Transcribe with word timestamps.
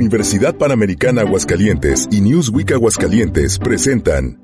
Universidad 0.00 0.56
Panamericana 0.56 1.20
Aguascalientes 1.20 2.08
y 2.10 2.22
Newsweek 2.22 2.72
Aguascalientes 2.72 3.58
presentan 3.58 4.38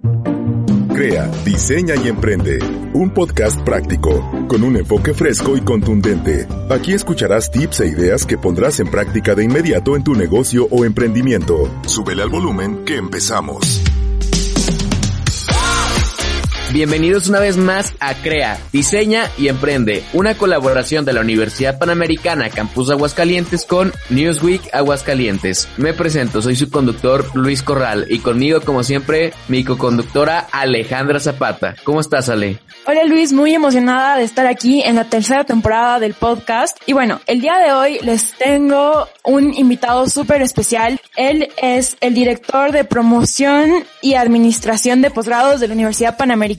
Crea, 0.95 1.30
diseña 1.47 1.95
y 1.97 2.09
emprende. 2.09 2.59
Un 2.92 3.09
podcast 3.09 3.59
práctico, 3.62 4.30
con 4.48 4.62
un 4.62 4.77
enfoque 4.77 5.14
fresco 5.14 5.56
y 5.56 5.62
contundente. 5.62 6.47
Aquí 6.70 6.92
escucharás 6.92 7.50
tips 7.50 7.80
e 7.80 7.88
ideas 7.88 8.27
que 8.27 8.37
pondrás 8.37 8.80
en 8.80 8.91
práctica 8.91 9.34
de 9.34 9.45
inmediato 9.45 9.97
en 9.97 10.05
tu 10.05 10.14
negocio 10.14 10.69
o 10.70 10.84
emprendimiento. 10.84 11.70
Súbele 11.86 12.23
al 12.23 12.28
volumen 12.28 12.84
que 12.84 12.97
empezamos. 12.97 13.83
Bienvenidos 16.73 17.29
una 17.29 17.38
vez 17.38 17.56
más 17.56 17.95
a 18.01 18.15
Crea, 18.15 18.59
Diseña 18.73 19.30
y 19.38 19.48
Emprende, 19.48 20.02
una 20.12 20.37
colaboración 20.37 21.05
de 21.05 21.12
la 21.12 21.20
Universidad 21.20 21.79
Panamericana 21.79 22.51
Campus 22.51 22.91
Aguascalientes 22.91 23.65
con 23.65 23.92
Newsweek 24.11 24.75
Aguascalientes. 24.75 25.69
Me 25.77 25.95
presento, 25.95 26.42
soy 26.42 26.56
su 26.56 26.69
conductor 26.69 27.25
Luis 27.34 27.62
Corral 27.62 28.06
y 28.11 28.19
conmigo 28.19 28.61
como 28.61 28.83
siempre 28.83 29.33
mi 29.48 29.64
co-conductora 29.64 30.41
Alejandra 30.50 31.20
Zapata. 31.20 31.77
¿Cómo 31.84 32.00
estás 32.00 32.28
Ale? 32.28 32.58
Hola 32.89 33.05
Luis, 33.05 33.33
muy 33.33 33.55
emocionada 33.55 34.17
de 34.17 34.25
estar 34.25 34.47
aquí 34.47 34.83
en 34.83 34.97
la 34.97 35.05
tercera 35.05 35.45
temporada 35.45 35.98
del 35.98 36.14
podcast. 36.14 36.77
Y 36.86 36.92
bueno, 36.92 37.20
el 37.27 37.41
día 37.41 37.58
de 37.58 37.73
hoy 37.73 37.98
les 38.03 38.34
tengo 38.34 39.08
un 39.25 39.55
invitado 39.55 40.08
súper 40.08 40.42
especial. 40.42 41.01
Él 41.17 41.48
es 41.61 41.97
el 42.01 42.14
director 42.14 42.70
de 42.73 42.84
promoción 42.84 43.70
y 44.03 44.14
administración 44.14 45.01
de 45.01 45.11
posgrados 45.11 45.58
de 45.61 45.69
la 45.69 45.75
Universidad 45.75 46.17
Panamericana, 46.17 46.55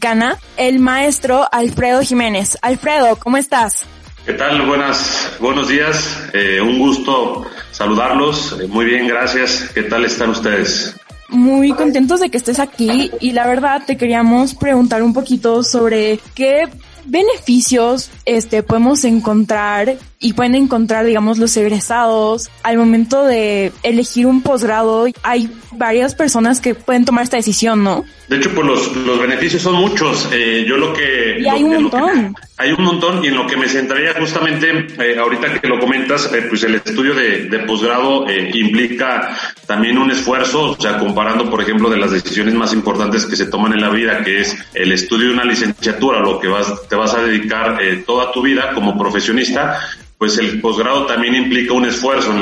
el 0.57 0.79
maestro 0.79 1.47
Alfredo 1.51 2.01
Jiménez. 2.01 2.57
Alfredo, 2.61 3.17
¿cómo 3.17 3.37
estás? 3.37 3.85
¿Qué 4.25 4.33
tal? 4.33 4.65
Buenas, 4.65 5.31
buenos 5.39 5.69
días. 5.69 6.29
Eh, 6.33 6.61
un 6.61 6.79
gusto 6.79 7.45
saludarlos. 7.71 8.57
Eh, 8.59 8.67
muy 8.67 8.85
bien, 8.85 9.07
gracias. 9.07 9.69
¿Qué 9.73 9.83
tal 9.83 10.05
están 10.05 10.29
ustedes? 10.31 10.95
muy 11.29 11.73
contentos 11.73 12.21
de 12.21 12.29
que 12.29 12.37
estés 12.37 12.57
aquí 12.57 13.11
y 13.19 13.33
la 13.33 13.45
verdad 13.45 13.81
te 13.85 13.97
queríamos 13.97 14.55
preguntar 14.55 15.03
un 15.03 15.13
poquito 15.13 15.61
sobre 15.61 16.21
qué 16.33 16.69
beneficios 17.03 18.09
este 18.23 18.63
podemos 18.63 19.03
encontrar 19.03 19.97
y 20.19 20.33
pueden 20.33 20.55
encontrar 20.55 21.05
digamos 21.05 21.37
los 21.37 21.55
egresados. 21.57 22.49
Al 22.63 22.77
momento 22.77 23.23
de 23.23 23.71
elegir 23.83 24.25
un 24.25 24.41
posgrado 24.41 25.07
hay 25.23 25.49
varias 25.71 26.15
personas 26.15 26.61
que 26.61 26.75
pueden 26.75 27.05
tomar 27.05 27.23
esta 27.23 27.37
decisión 27.37 27.83
no 27.83 28.03
de 28.27 28.37
hecho 28.37 28.51
pues 28.53 28.67
los, 28.67 28.95
los 28.97 29.19
beneficios 29.19 29.61
son 29.61 29.75
muchos. 29.75 30.27
Eh, 30.33 30.65
yo 30.67 30.77
lo 30.77 30.93
que 30.93 31.39
y 31.39 31.47
hay 31.47 31.63
un 31.63 31.83
montón. 31.83 32.35
hay 32.57 32.71
un 32.71 32.83
montón. 32.83 33.23
Y 33.23 33.27
en 33.27 33.35
lo 33.35 33.47
que 33.47 33.55
me 33.55 33.69
centraría 33.69 34.13
justamente 34.19 34.87
eh, 34.99 35.17
ahorita 35.17 35.61
que 35.61 35.67
lo 35.67 35.79
comentas 35.79 36.31
eh, 36.33 36.45
pues 36.49 36.63
el 36.63 36.75
estudio 36.75 37.13
de, 37.13 37.45
de 37.45 37.59
posgrado 37.59 38.27
eh, 38.27 38.51
implica 38.53 39.37
también 39.65 39.97
un 39.97 40.11
esfuerzo. 40.11 40.71
O 40.71 40.81
sea 40.81 40.97
comparando 40.97 41.49
por 41.49 41.61
ejemplo 41.61 41.89
de 41.89 41.97
las 41.97 42.11
decisiones 42.11 42.53
más 42.53 42.73
importantes 42.73 43.25
que 43.25 43.35
se 43.35 43.45
toman 43.45 43.73
en 43.73 43.81
la 43.81 43.89
vida 43.89 44.23
que 44.23 44.41
es 44.41 44.57
el 44.73 44.91
estudio 44.91 45.27
de 45.27 45.33
una 45.33 45.45
licenciatura 45.45 46.19
lo 46.19 46.39
que 46.39 46.47
vas 46.47 46.87
te 46.87 46.95
vas 46.95 47.13
a 47.13 47.21
dedicar 47.21 47.81
eh, 47.81 48.03
toda 48.05 48.31
tu 48.31 48.41
vida 48.41 48.71
como 48.73 48.97
profesionista, 48.97 49.79
pues 50.17 50.37
el 50.37 50.59
posgrado 50.61 51.05
también 51.05 51.35
implica 51.35 51.73
un 51.73 51.85
esfuerzo 51.85 52.33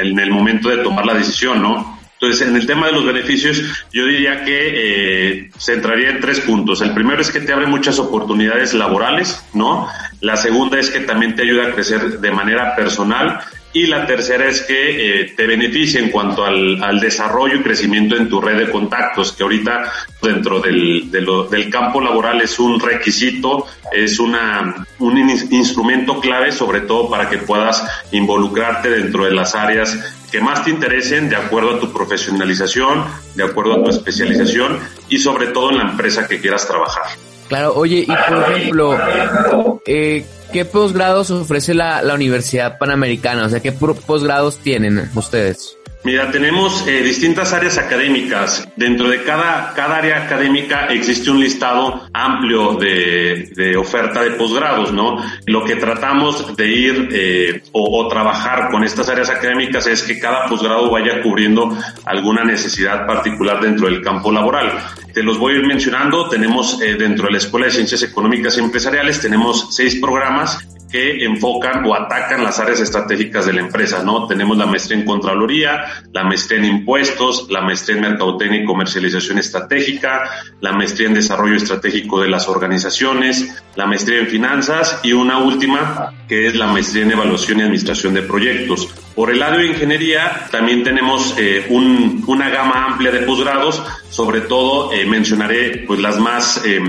en, 0.00 0.18
el 0.18 0.30
momento 0.30 0.68
de 0.68 0.78
tomar 0.78 1.04
la 1.04 1.14
decisión, 1.14 1.60
¿no? 1.60 1.98
Entonces, 2.20 2.48
en 2.48 2.56
el 2.56 2.66
tema 2.66 2.86
de 2.86 2.94
los 2.94 3.06
beneficios, 3.06 3.62
yo 3.92 4.04
diría 4.04 4.44
que 4.44 5.42
eh, 5.44 5.50
en 5.68 6.20
tres 6.20 6.40
puntos. 6.40 6.80
El 6.80 6.92
primero 6.92 7.22
es 7.22 7.30
que 7.30 7.40
te 7.40 7.52
abre 7.52 7.66
muchas 7.66 8.00
oportunidades 8.00 8.74
laborales, 8.74 9.40
¿no? 9.52 9.86
La 10.20 10.36
segunda 10.36 10.80
es 10.80 10.90
que 10.90 11.00
también 11.00 11.36
te 11.36 11.42
ayuda 11.42 11.68
a 11.68 11.72
crecer 11.72 12.18
de 12.18 12.30
manera 12.32 12.74
personal 12.74 13.40
y 13.72 13.86
la 13.86 14.06
tercera 14.06 14.48
es 14.48 14.62
que 14.62 15.20
eh, 15.20 15.34
te 15.36 15.46
beneficia 15.46 16.00
en 16.00 16.10
cuanto 16.10 16.44
al, 16.44 17.00
desarrollo 17.00 17.56
y 17.56 17.62
crecimiento 17.62 18.16
en 18.16 18.28
tu 18.28 18.40
red 18.40 18.58
de 18.58 18.70
contactos, 18.70 19.32
que 19.32 19.42
ahorita 19.42 19.92
dentro 20.22 20.60
del, 20.60 21.10
del 21.10 21.70
campo 21.70 22.00
laboral 22.00 22.40
es 22.40 22.58
un 22.58 22.80
requisito, 22.80 23.66
es 23.92 24.18
una, 24.18 24.86
un 24.98 25.18
in 25.18 25.30
instrumento 25.50 26.20
clave, 26.20 26.50
sobre 26.50 26.80
todo 26.80 27.08
para 27.08 27.28
que 27.28 27.38
puedas 27.38 27.84
involucrarte 28.10 28.90
dentro 28.90 29.24
de 29.24 29.32
las 29.32 29.54
áreas 29.54 29.98
que 30.30 30.40
más 30.40 30.64
te 30.64 30.70
interesen 30.70 31.28
de 31.28 31.36
acuerdo 31.36 31.76
a 31.76 31.80
tu 31.80 31.92
profesionalización, 31.92 33.04
de 33.34 33.44
acuerdo 33.44 33.74
a 33.74 33.84
tu 33.84 33.90
especialización 33.90 34.78
y 35.08 35.18
sobre 35.18 35.48
todo 35.48 35.70
en 35.70 35.78
la 35.78 35.84
empresa 35.84 36.26
que 36.26 36.40
quieras 36.40 36.66
trabajar. 36.66 37.04
Claro, 37.48 37.74
oye, 37.74 38.04
y 38.06 38.06
por 38.06 38.52
ejemplo, 38.52 39.80
eh, 39.86 40.26
¿qué 40.52 40.64
posgrados 40.64 41.30
ofrece 41.30 41.74
la, 41.74 42.02
la 42.02 42.14
Universidad 42.14 42.78
Panamericana? 42.78 43.46
O 43.46 43.48
sea, 43.48 43.60
¿qué 43.60 43.72
posgrados 43.72 44.58
tienen 44.58 45.10
ustedes? 45.14 45.77
Mira, 46.08 46.30
tenemos 46.30 46.88
eh, 46.88 47.02
distintas 47.02 47.52
áreas 47.52 47.76
académicas. 47.76 48.66
Dentro 48.76 49.10
de 49.10 49.24
cada, 49.24 49.74
cada 49.74 49.98
área 49.98 50.24
académica 50.24 50.86
existe 50.86 51.30
un 51.30 51.38
listado 51.38 52.08
amplio 52.14 52.76
de, 52.76 53.76
oferta 53.76 54.22
de 54.22 54.30
posgrados, 54.30 54.90
¿no? 54.90 55.22
Lo 55.44 55.66
que 55.66 55.76
tratamos 55.76 56.56
de 56.56 56.66
ir 56.66 57.08
eh, 57.12 57.62
o, 57.72 58.00
o, 58.00 58.08
trabajar 58.08 58.70
con 58.70 58.84
estas 58.84 59.06
áreas 59.10 59.28
académicas 59.28 59.86
es 59.86 60.02
que 60.02 60.18
cada 60.18 60.46
posgrado 60.46 60.90
vaya 60.90 61.20
cubriendo 61.20 61.76
alguna 62.06 62.42
necesidad 62.42 63.06
particular 63.06 63.60
dentro 63.60 63.86
del 63.86 64.00
campo 64.00 64.32
laboral. 64.32 64.78
Te 65.12 65.22
los 65.22 65.36
voy 65.36 65.56
a 65.56 65.58
ir 65.58 65.66
mencionando. 65.66 66.26
Tenemos 66.30 66.80
eh, 66.80 66.94
dentro 66.94 67.26
de 67.26 67.32
la 67.32 67.38
Escuela 67.38 67.66
de 67.66 67.72
Ciencias 67.72 68.02
Económicas 68.02 68.56
y 68.56 68.60
Empresariales, 68.60 69.20
tenemos 69.20 69.76
seis 69.76 69.96
programas 69.96 70.58
que 70.90 71.24
enfocan 71.24 71.84
o 71.84 71.94
atacan 71.94 72.42
las 72.42 72.58
áreas 72.58 72.80
estratégicas 72.80 73.46
de 73.46 73.52
la 73.52 73.60
empresa, 73.60 74.02
¿no? 74.02 74.26
Tenemos 74.26 74.56
la 74.56 74.66
maestría 74.66 74.98
en 74.98 75.04
Contraloría, 75.04 75.84
la 76.12 76.24
maestría 76.24 76.58
en 76.58 76.64
Impuestos, 76.64 77.48
la 77.50 77.60
maestría 77.60 77.96
en 77.96 78.02
Mercadotecnia 78.02 78.62
y 78.62 78.64
Comercialización 78.64 79.38
Estratégica, 79.38 80.22
la 80.60 80.72
maestría 80.72 81.08
en 81.08 81.14
Desarrollo 81.14 81.56
Estratégico 81.56 82.20
de 82.20 82.28
las 82.28 82.48
Organizaciones, 82.48 83.62
la 83.76 83.86
maestría 83.86 84.20
en 84.20 84.28
Finanzas 84.28 85.00
y 85.02 85.12
una 85.12 85.38
última 85.38 86.12
que 86.28 86.46
es 86.46 86.54
la 86.54 86.66
maestría 86.66 87.04
en 87.04 87.12
Evaluación 87.12 87.58
y 87.58 87.62
Administración 87.62 88.14
de 88.14 88.22
Proyectos. 88.22 88.88
Por 89.18 89.32
el 89.32 89.40
lado 89.40 89.58
de 89.58 89.66
ingeniería 89.66 90.46
también 90.52 90.84
tenemos 90.84 91.34
eh, 91.36 91.66
un, 91.70 92.22
una 92.28 92.50
gama 92.50 92.84
amplia 92.84 93.10
de 93.10 93.22
posgrados, 93.22 93.82
sobre 94.10 94.42
todo 94.42 94.92
eh, 94.92 95.06
mencionaré 95.06 95.84
pues 95.88 95.98
las 95.98 96.18
más 96.18 96.62
eh, 96.64 96.80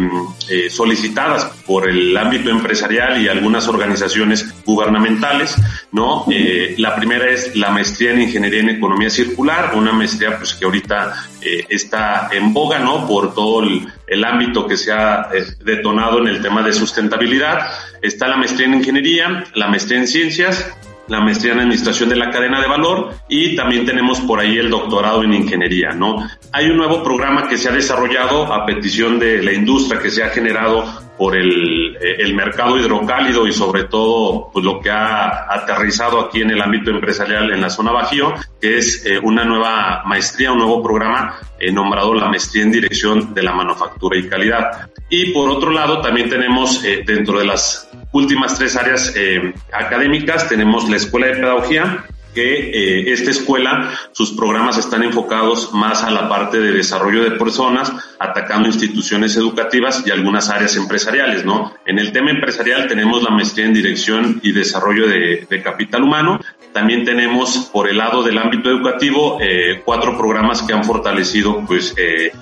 eh, 0.48 0.70
solicitadas 0.70 1.46
por 1.66 1.90
el 1.90 2.16
ámbito 2.16 2.52
empresarial 2.52 3.20
y 3.20 3.28
algunas 3.28 3.68
organizaciones 3.68 4.64
gubernamentales, 4.64 5.56
¿no? 5.92 6.26
La 6.78 6.96
primera 6.96 7.30
es 7.30 7.56
la 7.56 7.72
maestría 7.72 8.12
en 8.12 8.22
ingeniería 8.22 8.60
en 8.60 8.70
economía 8.70 9.10
circular, 9.10 9.74
una 9.76 9.92
maestría 9.92 10.38
pues 10.38 10.54
que 10.54 10.66
ahorita 10.66 11.30
está 11.42 12.30
en 12.32 12.54
boga, 12.54 12.80
¿no? 12.80 13.08
Por 13.08 13.34
todo 13.34 13.64
el 13.64 14.24
ámbito 14.24 14.68
que 14.68 14.78
se 14.78 14.92
ha 14.92 15.30
detonado 15.64 16.20
en 16.20 16.28
el 16.28 16.42
tema 16.42 16.62
de 16.62 16.74
sustentabilidad. 16.74 17.70
Está 18.02 18.28
la 18.28 18.38
maestría 18.38 18.68
en 18.68 18.76
ingeniería, 18.76 19.44
la 19.56 19.68
maestría 19.68 20.00
en 20.00 20.08
ciencias, 20.08 20.66
la 21.10 21.20
maestría 21.20 21.54
en 21.54 21.60
administración 21.60 22.10
de 22.10 22.16
la 22.16 22.30
cadena 22.30 22.62
de 22.62 22.68
valor 22.68 23.14
y 23.28 23.56
también 23.56 23.86
tenemos 23.86 24.22
por 24.22 24.40
ahí 24.40 24.58
el 24.58 24.70
doctorado 24.70 25.24
en 25.24 25.34
ingeniería, 25.34 25.90
¿no? 25.92 26.28
Hay 26.52 26.70
un 26.70 26.78
nuevo 26.78 27.04
programa 27.04 27.48
que 27.48 27.58
se 27.58 27.70
ha 27.70 27.74
desarrollado 27.74 28.54
a 28.54 28.66
petición 28.66 29.20
de 29.20 29.44
la 29.44 29.52
industria 29.52 30.00
que 30.00 30.10
se 30.10 30.24
ha 30.24 30.30
generado 30.30 30.86
por 31.20 31.36
el, 31.36 31.98
el 32.00 32.34
mercado 32.34 32.78
hidrocálido 32.80 33.46
y 33.46 33.52
sobre 33.52 33.84
todo 33.84 34.50
pues, 34.54 34.64
lo 34.64 34.80
que 34.80 34.90
ha 34.90 35.54
aterrizado 35.54 36.22
aquí 36.22 36.42
en 36.42 36.52
el 36.52 36.62
ámbito 36.62 36.92
empresarial 36.92 37.52
en 37.52 37.60
la 37.60 37.70
zona 37.70 37.92
Bajío, 37.92 38.34
que 38.62 38.78
es 38.78 39.06
eh, 39.06 39.20
una 39.22 39.44
nueva 39.44 40.04
maestría, 40.06 40.54
un 40.54 40.60
nuevo 40.60 40.82
programa 40.82 41.36
eh, 41.60 41.74
nombrado 41.74 42.14
la 42.14 42.30
maestría 42.30 42.64
en 42.64 42.72
dirección 42.72 43.34
de 43.34 43.44
la 43.44 43.54
manufactura 43.54 44.18
y 44.18 44.30
calidad. 44.30 44.90
Y 45.10 45.34
por 45.34 45.50
otro 45.50 45.72
lado 45.72 46.00
también 46.00 46.30
tenemos 46.30 46.86
eh, 46.86 47.04
dentro 47.06 47.38
de 47.40 47.46
las 47.46 47.89
últimas 48.12 48.58
tres 48.58 48.76
áreas 48.76 49.14
eh, 49.16 49.54
académicas 49.72 50.48
tenemos 50.50 50.90
la 50.90 50.98
Escuela 50.98 51.28
de 51.28 51.34
Pedagogía, 51.34 52.06
que 52.34 52.70
eh, 52.70 53.12
esta 53.12 53.32
escuela, 53.32 53.90
sus 54.12 54.32
programas 54.34 54.78
están 54.78 55.02
enfocados 55.02 55.74
más 55.74 56.04
a 56.04 56.12
la 56.12 56.30
parte 56.30 56.60
de 56.60 56.72
desarrollo 56.72 57.24
de 57.24 57.32
personas, 57.32 57.92
atacando 58.20 58.68
instituciones 58.68 59.36
educativas 59.36 60.04
y 60.06 60.12
algunas 60.12 60.50
áreas 60.50 60.76
empresariales, 60.76 61.44
¿no? 61.44 61.74
En 61.88 61.98
el 61.98 62.12
tema 62.12 62.30
empresarial 62.30 62.88
tenemos 62.88 63.24
la 63.24 63.32
maestría 63.32 63.66
en 63.66 63.74
dirección 63.74 64.40
y 64.44 64.52
desarrollo 64.52 65.08
de, 65.08 65.48
capital 65.64 66.04
humano. 66.04 66.40
También 66.72 67.04
tenemos 67.04 67.70
por 67.74 67.90
el 67.90 67.98
lado 67.98 68.22
del 68.22 68.38
ámbito 68.38 68.70
educativo 68.70 69.40
eh, 69.42 69.82
cuatro 69.84 70.16
programas 70.16 70.62
que 70.62 70.72
han 70.72 70.84
fortalecido 70.84 71.66
pues 71.66 71.96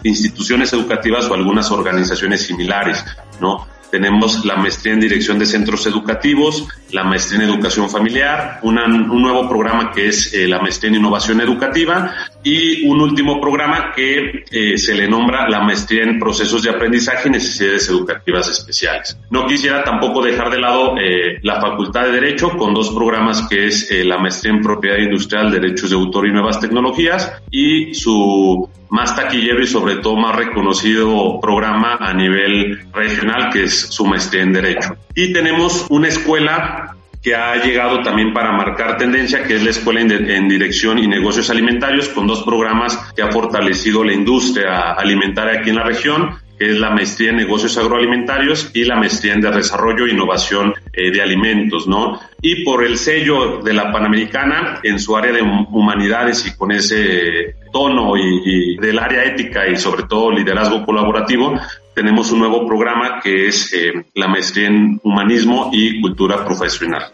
instituciones 0.03 0.73
educativas 0.73 1.29
o 1.29 1.33
algunas 1.33 1.71
organizaciones 1.71 2.45
similares, 2.45 3.03
¿no? 3.39 3.65
Tenemos 3.91 4.43
la 4.45 4.57
maestría 4.57 4.93
en 4.93 4.99
dirección 4.99 5.39
de 5.39 5.45
centros 5.45 5.85
educativos, 5.85 6.67
la 6.91 7.03
maestría 7.03 7.43
en 7.43 7.49
educación 7.49 7.89
familiar, 7.89 8.59
un 8.61 9.21
nuevo 9.21 9.47
programa 9.47 9.91
que 9.91 10.07
es 10.07 10.33
eh, 10.33 10.47
la 10.47 10.59
maestría 10.59 10.89
en 10.89 10.95
innovación 10.95 11.41
educativa 11.41 12.13
y 12.43 12.87
un 12.87 13.01
último 13.01 13.39
programa 13.39 13.91
que 13.95 14.43
eh, 14.51 14.77
se 14.77 14.93
le 14.93 15.07
nombra 15.07 15.49
la 15.49 15.61
maestría 15.61 16.03
en 16.03 16.19
procesos 16.19 16.63
de 16.63 16.69
aprendizaje 16.69 17.29
y 17.29 17.31
necesidades 17.31 17.89
educativas 17.89 18.49
especiales. 18.49 19.17
No 19.29 19.45
quisiera 19.47 19.83
tampoco 19.83 20.21
dejar 20.21 20.49
de 20.49 20.59
lado 20.59 20.97
eh, 20.97 21.39
la 21.43 21.61
Facultad 21.61 22.03
de 22.05 22.11
Derecho 22.11 22.51
con 22.57 22.73
dos 22.73 22.91
programas 22.91 23.47
que 23.49 23.67
es 23.67 23.89
la 24.05 24.17
maestría 24.17 24.53
en 24.53 24.61
propiedad 24.61 24.97
industrial, 24.97 25.51
derechos 25.51 25.89
de 25.89 25.95
autor 25.95 26.27
y 26.27 26.31
nuevas 26.31 26.59
tecnologías 26.59 27.31
y 27.51 27.93
su 27.93 28.69
más 28.89 29.15
taquillero 29.15 29.61
y 29.61 29.67
sobre 29.67 29.97
todo 29.97 30.15
más 30.15 30.35
reconocido 30.35 31.39
programa 31.41 31.97
a 31.99 32.13
nivel 32.13 32.87
regional 32.93 33.49
que 33.51 33.63
es 33.63 33.79
su 33.79 34.05
maestría 34.05 34.43
en 34.43 34.53
Derecho. 34.53 34.95
Y 35.15 35.33
tenemos 35.33 35.85
una 35.89 36.07
escuela 36.07 36.95
que 37.21 37.35
ha 37.35 37.55
llegado 37.61 38.01
también 38.03 38.33
para 38.33 38.51
marcar 38.51 38.97
tendencia, 38.97 39.43
que 39.43 39.55
es 39.55 39.63
la 39.63 39.71
Escuela 39.71 40.01
en 40.01 40.47
Dirección 40.47 40.99
y 40.99 41.07
Negocios 41.07 41.49
Alimentarios, 41.49 42.09
con 42.09 42.27
dos 42.27 42.43
programas 42.43 42.95
que 43.15 43.21
ha 43.21 43.31
fortalecido 43.31 44.03
la 44.03 44.13
industria 44.13 44.93
alimentaria 44.93 45.59
aquí 45.59 45.71
en 45.71 45.75
la 45.75 45.83
región 45.83 46.37
que 46.57 46.71
es 46.71 46.77
la 46.77 46.89
maestría 46.89 47.29
en 47.29 47.37
negocios 47.37 47.77
agroalimentarios 47.77 48.71
y 48.73 48.83
la 48.83 48.95
maestría 48.95 49.33
en 49.33 49.41
desarrollo 49.41 50.05
e 50.05 50.11
innovación 50.11 50.73
eh, 50.93 51.11
de 51.11 51.21
alimentos, 51.21 51.87
¿no? 51.87 52.19
Y 52.41 52.63
por 52.63 52.83
el 52.83 52.97
sello 52.97 53.61
de 53.61 53.73
la 53.73 53.91
Panamericana 53.91 54.79
en 54.83 54.99
su 54.99 55.15
área 55.15 55.31
de 55.31 55.41
humanidades 55.41 56.45
y 56.45 56.55
con 56.55 56.71
ese 56.71 57.55
tono 57.71 58.17
y, 58.17 58.77
del 58.77 58.99
área 58.99 59.23
ética 59.23 59.67
y 59.67 59.75
sobre 59.75 60.03
todo 60.03 60.31
liderazgo 60.31 60.85
colaborativo, 60.85 61.59
tenemos 61.93 62.31
un 62.31 62.39
nuevo 62.39 62.65
programa 62.65 63.19
que 63.21 63.47
es 63.47 63.73
eh, 63.73 64.05
la 64.15 64.27
maestría 64.27 64.67
en 64.67 64.99
humanismo 65.03 65.69
y 65.73 66.01
cultura 66.01 66.45
profesional. 66.45 67.11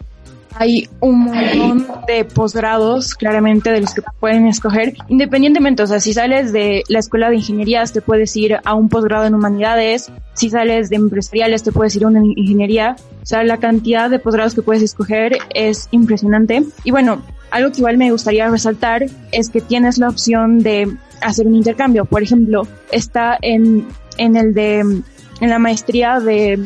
Hay 0.56 0.88
un 1.00 1.20
montón 1.20 1.86
de 2.06 2.24
posgrados, 2.24 3.14
claramente, 3.14 3.72
de 3.72 3.80
los 3.80 3.92
que 3.92 4.02
pueden 4.20 4.46
escoger, 4.46 4.94
independientemente, 5.08 5.82
o 5.82 5.86
sea, 5.86 5.98
si 5.98 6.12
sales 6.12 6.52
de 6.52 6.84
la 6.88 7.00
escuela 7.00 7.28
de 7.28 7.36
ingenierías, 7.36 7.92
te 7.92 8.00
puedes 8.00 8.36
ir 8.36 8.58
a 8.64 8.74
un 8.74 8.88
posgrado 8.88 9.24
en 9.24 9.34
humanidades, 9.34 10.12
si 10.34 10.50
sales 10.50 10.90
de 10.90 10.96
empresariales, 10.96 11.64
te 11.64 11.72
puedes 11.72 11.96
ir 11.96 12.04
a 12.04 12.08
una 12.08 12.20
ingeniería, 12.24 12.96
o 13.22 13.26
sea, 13.26 13.42
la 13.42 13.56
cantidad 13.56 14.08
de 14.10 14.18
posgrados 14.20 14.54
que 14.54 14.62
puedes 14.62 14.82
escoger 14.82 15.38
es 15.54 15.88
impresionante. 15.90 16.62
Y 16.84 16.92
bueno, 16.92 17.22
algo 17.50 17.72
que 17.72 17.78
igual 17.78 17.98
me 17.98 18.10
gustaría 18.10 18.48
resaltar 18.48 19.06
es 19.32 19.48
que 19.48 19.60
tienes 19.60 19.98
la 19.98 20.08
opción 20.08 20.60
de 20.60 20.94
hacer 21.20 21.46
un 21.46 21.54
intercambio. 21.54 22.04
Por 22.04 22.22
ejemplo, 22.22 22.66
está 22.92 23.38
en, 23.42 23.86
en 24.18 24.36
el 24.36 24.54
de, 24.54 24.80
en 24.80 25.50
la 25.50 25.58
maestría 25.58 26.20
de 26.20 26.60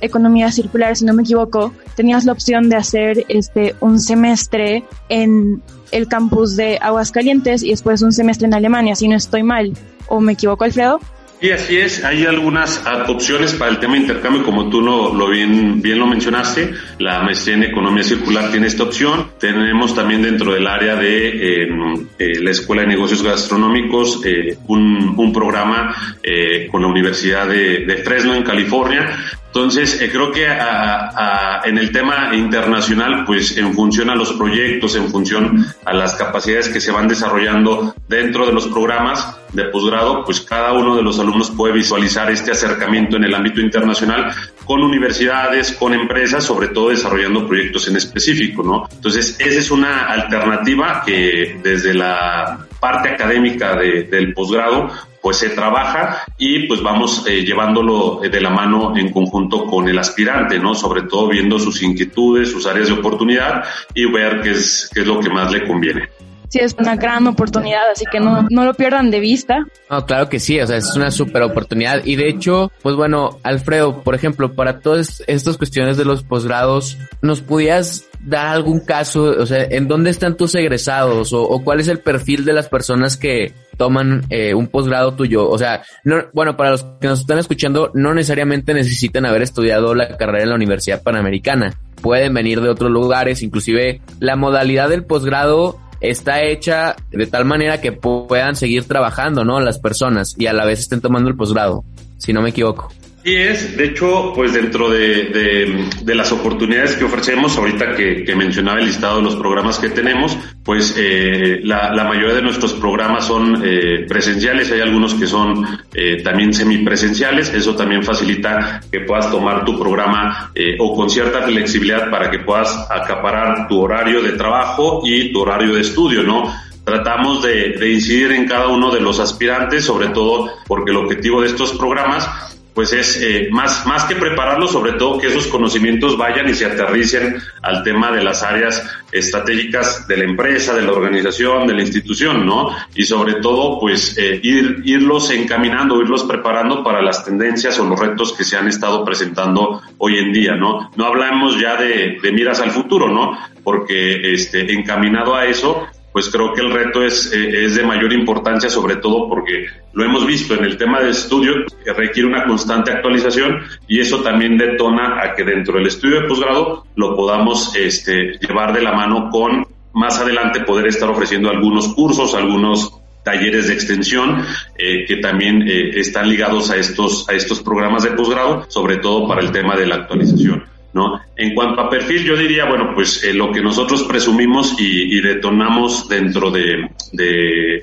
economía 0.00 0.50
circular, 0.50 0.96
si 0.96 1.04
no 1.04 1.14
me 1.14 1.22
equivoco, 1.22 1.72
tenías 1.94 2.24
la 2.24 2.32
opción 2.32 2.68
de 2.68 2.76
hacer 2.76 3.24
este 3.28 3.74
un 3.80 4.00
semestre 4.00 4.84
en 5.08 5.62
el 5.90 6.08
campus 6.08 6.56
de 6.56 6.78
Aguascalientes 6.80 7.62
y 7.62 7.70
después 7.70 8.02
un 8.02 8.12
semestre 8.12 8.46
en 8.46 8.54
Alemania, 8.54 8.94
si 8.94 9.08
no 9.08 9.16
estoy 9.16 9.42
mal. 9.42 9.72
¿O 10.08 10.20
me 10.20 10.32
equivoco, 10.32 10.64
Alfredo? 10.64 11.00
Y 11.42 11.50
así 11.50 11.76
es, 11.76 12.04
hay 12.04 12.24
algunas 12.24 12.84
opciones 13.08 13.52
para 13.54 13.72
el 13.72 13.80
tema 13.80 13.94
de 13.94 14.02
intercambio, 14.02 14.44
como 14.44 14.70
tú 14.70 14.80
lo, 14.80 15.12
lo, 15.12 15.28
bien, 15.28 15.82
bien 15.82 15.98
lo 15.98 16.06
mencionaste. 16.06 16.70
La 17.00 17.20
maestría 17.20 17.56
en 17.56 17.64
economía 17.64 18.04
circular 18.04 18.52
tiene 18.52 18.68
esta 18.68 18.84
opción. 18.84 19.32
Tenemos 19.40 19.92
también 19.92 20.22
dentro 20.22 20.52
del 20.52 20.68
área 20.68 20.94
de 20.94 21.64
eh, 21.64 22.40
la 22.40 22.50
Escuela 22.52 22.82
de 22.82 22.88
Negocios 22.88 23.24
Gastronómicos 23.24 24.24
eh, 24.24 24.56
un, 24.68 25.14
un, 25.18 25.32
programa 25.32 25.92
eh, 26.22 26.68
con 26.70 26.82
la 26.82 26.86
Universidad 26.86 27.48
de, 27.48 27.86
de 27.86 27.96
Fresno 27.96 28.36
en 28.36 28.44
California 28.44 29.08
entonces, 29.54 30.00
eh, 30.00 30.10
creo 30.10 30.32
que 30.32 30.46
en 30.46 31.76
el 31.76 31.92
tema 31.92 32.34
internacional, 32.34 33.26
pues 33.26 33.54
en 33.58 33.74
función 33.74 34.08
a 34.08 34.14
los 34.14 34.32
proyectos, 34.32 34.96
en 34.96 35.10
función 35.10 35.66
a 35.84 35.92
las 35.92 36.14
capacidades 36.14 36.70
que 36.70 36.80
se 36.80 36.90
van 36.90 37.06
desarrollando 37.06 37.94
dentro 38.08 38.46
de 38.46 38.54
los 38.54 38.68
programas 38.68 39.36
de 39.52 39.64
posgrado, 39.64 40.24
pues 40.24 40.40
cada 40.40 40.72
uno 40.72 40.96
de 40.96 41.02
los 41.02 41.18
alumnos 41.18 41.50
puede 41.50 41.74
visualizar 41.74 42.30
este 42.30 42.52
acercamiento 42.52 43.18
en 43.18 43.24
el 43.24 43.34
ámbito 43.34 43.60
internacional 43.60 44.32
con 44.64 44.82
universidades, 44.82 45.72
con 45.72 45.92
empresas, 45.92 46.44
sobre 46.44 46.68
todo 46.68 46.88
desarrollando 46.88 47.46
proyectos 47.46 47.86
en 47.88 47.96
específico, 47.96 48.62
¿no? 48.62 48.88
Entonces, 48.90 49.36
esa 49.38 49.58
es 49.58 49.70
una 49.70 50.06
alternativa 50.06 51.02
que 51.04 51.60
desde 51.62 51.92
la 51.92 52.66
parte 52.80 53.10
académica 53.10 53.76
del 53.76 54.32
posgrado 54.32 54.90
pues 55.22 55.38
se 55.38 55.50
trabaja 55.50 56.24
y 56.36 56.66
pues 56.66 56.82
vamos 56.82 57.24
eh, 57.26 57.44
llevándolo 57.44 58.22
eh, 58.24 58.28
de 58.28 58.40
la 58.40 58.50
mano 58.50 58.96
en 58.96 59.12
conjunto 59.12 59.64
con 59.64 59.88
el 59.88 59.98
aspirante, 59.98 60.58
¿no? 60.58 60.74
Sobre 60.74 61.02
todo 61.02 61.28
viendo 61.28 61.58
sus 61.58 61.82
inquietudes, 61.82 62.50
sus 62.50 62.66
áreas 62.66 62.88
de 62.88 62.94
oportunidad 62.94 63.64
y 63.94 64.04
ver 64.06 64.40
qué 64.40 64.50
es, 64.50 64.90
qué 64.92 65.00
es 65.00 65.06
lo 65.06 65.20
que 65.20 65.30
más 65.30 65.52
le 65.52 65.66
conviene 65.66 66.08
sí 66.52 66.58
es 66.58 66.76
una 66.78 66.96
gran 66.96 67.26
oportunidad, 67.26 67.90
así 67.90 68.04
que 68.12 68.20
no, 68.20 68.46
no 68.50 68.66
lo 68.66 68.74
pierdan 68.74 69.10
de 69.10 69.20
vista. 69.20 69.66
No, 69.88 70.04
claro 70.04 70.28
que 70.28 70.38
sí, 70.38 70.60
o 70.60 70.66
sea, 70.66 70.76
es 70.76 70.94
una 70.94 71.10
súper 71.10 71.42
oportunidad. 71.42 72.04
Y 72.04 72.16
de 72.16 72.28
hecho, 72.28 72.70
pues 72.82 72.94
bueno, 72.94 73.38
Alfredo, 73.42 74.02
por 74.02 74.14
ejemplo, 74.14 74.52
para 74.52 74.80
todas 74.80 75.22
estas 75.26 75.56
cuestiones 75.56 75.96
de 75.96 76.04
los 76.04 76.22
posgrados, 76.24 76.98
¿nos 77.22 77.40
pudieras 77.40 78.04
dar 78.22 78.48
algún 78.48 78.80
caso, 78.80 79.24
o 79.24 79.46
sea, 79.46 79.64
en 79.64 79.88
dónde 79.88 80.10
están 80.10 80.36
tus 80.36 80.54
egresados 80.54 81.32
o, 81.32 81.60
cuál 81.64 81.80
es 81.80 81.88
el 81.88 81.98
perfil 81.98 82.44
de 82.44 82.52
las 82.52 82.68
personas 82.68 83.16
que 83.16 83.52
toman 83.76 84.24
eh, 84.30 84.54
un 84.54 84.68
posgrado 84.68 85.14
tuyo? 85.14 85.48
O 85.48 85.58
sea, 85.58 85.82
no, 86.04 86.16
bueno, 86.32 86.56
para 86.56 86.70
los 86.70 86.84
que 87.00 87.08
nos 87.08 87.20
están 87.20 87.38
escuchando, 87.38 87.90
no 87.94 88.14
necesariamente 88.14 88.74
necesitan 88.74 89.26
haber 89.26 89.42
estudiado 89.42 89.94
la 89.94 90.16
carrera 90.16 90.44
en 90.44 90.50
la 90.50 90.56
Universidad 90.56 91.02
Panamericana. 91.02 91.78
Pueden 92.00 92.34
venir 92.34 92.60
de 92.60 92.68
otros 92.68 92.90
lugares, 92.90 93.42
inclusive 93.42 94.00
la 94.20 94.36
modalidad 94.36 94.88
del 94.88 95.04
posgrado 95.04 95.78
está 96.00 96.42
hecha 96.42 96.96
de 97.10 97.26
tal 97.26 97.44
manera 97.44 97.80
que 97.80 97.92
puedan 97.92 98.56
seguir 98.56 98.84
trabajando, 98.84 99.44
¿no? 99.44 99.60
Las 99.60 99.78
personas 99.78 100.34
y 100.36 100.46
a 100.46 100.52
la 100.52 100.64
vez 100.64 100.80
estén 100.80 101.00
tomando 101.00 101.30
el 101.30 101.36
posgrado, 101.36 101.84
si 102.18 102.32
no 102.32 102.42
me 102.42 102.50
equivoco. 102.50 102.92
Y 103.24 103.36
es, 103.36 103.76
de 103.76 103.84
hecho, 103.84 104.32
pues 104.34 104.52
dentro 104.52 104.90
de, 104.90 105.88
de, 106.02 106.14
las 106.14 106.32
oportunidades 106.32 106.96
que 106.96 107.04
ofrecemos, 107.04 107.56
ahorita 107.56 107.94
que, 107.94 108.24
que, 108.24 108.34
mencionaba 108.34 108.80
el 108.80 108.86
listado 108.86 109.18
de 109.18 109.22
los 109.22 109.36
programas 109.36 109.78
que 109.78 109.90
tenemos, 109.90 110.36
pues 110.64 110.94
eh, 110.98 111.60
la, 111.62 111.94
la, 111.94 112.04
mayoría 112.04 112.34
de 112.34 112.42
nuestros 112.42 112.72
programas 112.72 113.24
son 113.24 113.62
eh, 113.64 114.06
presenciales, 114.08 114.72
hay 114.72 114.80
algunos 114.80 115.14
que 115.14 115.28
son 115.28 115.64
eh, 115.94 116.20
también 116.22 116.52
semipresenciales, 116.52 117.54
eso 117.54 117.76
también 117.76 118.02
facilita 118.02 118.80
que 118.90 119.00
puedas 119.00 119.30
tomar 119.30 119.64
tu 119.64 119.78
programa 119.78 120.50
eh, 120.54 120.76
o 120.80 120.94
con 120.94 121.08
cierta 121.08 121.42
flexibilidad 121.42 122.10
para 122.10 122.28
que 122.28 122.40
puedas 122.40 122.88
acaparar 122.90 123.68
tu 123.68 123.80
horario 123.80 124.20
de 124.20 124.32
trabajo 124.32 125.02
y 125.04 125.32
tu 125.32 125.42
horario 125.42 125.74
de 125.74 125.80
estudio, 125.80 126.24
¿no? 126.24 126.52
tratamos 126.84 127.44
de, 127.44 127.76
de, 127.78 127.92
incidir 127.92 128.32
en 128.32 128.44
cada 128.44 128.66
uno 128.66 128.90
de 128.90 129.00
los 129.00 129.20
aspirantes, 129.20 129.84
sobre 129.84 130.08
todo 130.08 130.50
porque 130.66 130.90
el 130.90 130.96
objetivo 130.96 131.40
de 131.40 131.46
estos 131.46 131.74
programas 131.74 132.28
pues 132.74 132.92
es 132.92 133.20
eh, 133.20 133.48
más, 133.50 133.86
más 133.86 134.04
que 134.04 134.16
prepararlo, 134.16 134.66
sobre 134.66 134.92
todo 134.92 135.18
que 135.18 135.26
esos 135.26 135.46
conocimientos 135.46 136.16
vayan 136.16 136.48
y 136.48 136.54
se 136.54 136.66
aterricen 136.66 137.36
al 137.62 137.82
tema 137.82 138.10
de 138.10 138.24
las 138.24 138.42
áreas 138.42 138.82
estratégicas 139.10 140.08
de 140.08 140.16
la 140.16 140.24
empresa, 140.24 140.74
de 140.74 140.82
la 140.82 140.92
organización, 140.92 141.66
de 141.66 141.74
la 141.74 141.82
institución, 141.82 142.46
¿no? 142.46 142.74
Y 142.94 143.04
sobre 143.04 143.34
todo, 143.34 143.78
pues 143.78 144.16
eh, 144.16 144.40
ir, 144.42 144.80
irlos 144.84 145.30
encaminando, 145.30 146.00
irlos 146.00 146.24
preparando 146.24 146.82
para 146.82 147.02
las 147.02 147.24
tendencias 147.24 147.78
o 147.78 147.84
los 147.84 148.00
retos 148.00 148.32
que 148.32 148.44
se 148.44 148.56
han 148.56 148.68
estado 148.68 149.04
presentando 149.04 149.82
hoy 149.98 150.18
en 150.18 150.32
día, 150.32 150.54
¿no? 150.54 150.90
No 150.96 151.06
hablamos 151.06 151.60
ya 151.60 151.76
de, 151.76 152.18
de 152.22 152.32
miras 152.32 152.60
al 152.60 152.70
futuro, 152.70 153.08
¿no? 153.08 153.38
Porque 153.62 154.32
este, 154.32 154.72
encaminado 154.72 155.34
a 155.34 155.44
eso, 155.44 155.86
pues 156.12 156.28
creo 156.30 156.52
que 156.52 156.60
el 156.60 156.72
reto 156.72 157.02
es, 157.02 157.32
eh, 157.32 157.64
es 157.64 157.74
de 157.74 157.84
mayor 157.84 158.12
importancia, 158.12 158.68
sobre 158.68 158.96
todo 158.96 159.28
porque 159.28 159.66
lo 159.92 160.04
hemos 160.04 160.26
visto 160.26 160.54
en 160.54 160.64
el 160.64 160.76
tema 160.76 161.00
de 161.00 161.10
estudio, 161.10 161.54
que 161.84 161.92
requiere 161.92 162.28
una 162.28 162.44
constante 162.44 162.92
actualización 162.92 163.62
y 163.88 164.00
eso 164.00 164.22
también 164.22 164.58
detona 164.58 165.22
a 165.22 165.34
que 165.34 165.44
dentro 165.44 165.74
del 165.74 165.86
estudio 165.86 166.20
de 166.20 166.28
posgrado 166.28 166.86
lo 166.96 167.16
podamos 167.16 167.74
este, 167.74 168.38
llevar 168.40 168.72
de 168.72 168.82
la 168.82 168.92
mano 168.92 169.30
con 169.30 169.66
más 169.94 170.18
adelante 170.18 170.60
poder 170.60 170.86
estar 170.86 171.08
ofreciendo 171.08 171.50
algunos 171.50 171.88
cursos, 171.94 172.34
algunos 172.34 172.98
talleres 173.22 173.68
de 173.68 173.74
extensión 173.74 174.44
eh, 174.76 175.04
que 175.06 175.16
también 175.16 175.62
eh, 175.68 175.90
están 175.94 176.28
ligados 176.28 176.70
a 176.70 176.76
estos, 176.76 177.28
a 177.28 177.34
estos 177.34 177.62
programas 177.62 178.02
de 178.02 178.10
posgrado, 178.10 178.64
sobre 178.68 178.96
todo 178.96 179.28
para 179.28 179.40
el 179.40 179.52
tema 179.52 179.76
de 179.76 179.86
la 179.86 179.96
actualización. 179.96 180.64
¿No? 180.92 181.20
En 181.36 181.54
cuanto 181.54 181.80
a 181.80 181.90
perfil, 181.90 182.24
yo 182.24 182.36
diría, 182.36 182.66
bueno, 182.66 182.92
pues 182.94 183.24
eh, 183.24 183.32
lo 183.32 183.50
que 183.50 183.62
nosotros 183.62 184.02
presumimos 184.04 184.76
y, 184.78 185.20
detonamos 185.20 186.08
dentro 186.08 186.50
de, 186.50 186.90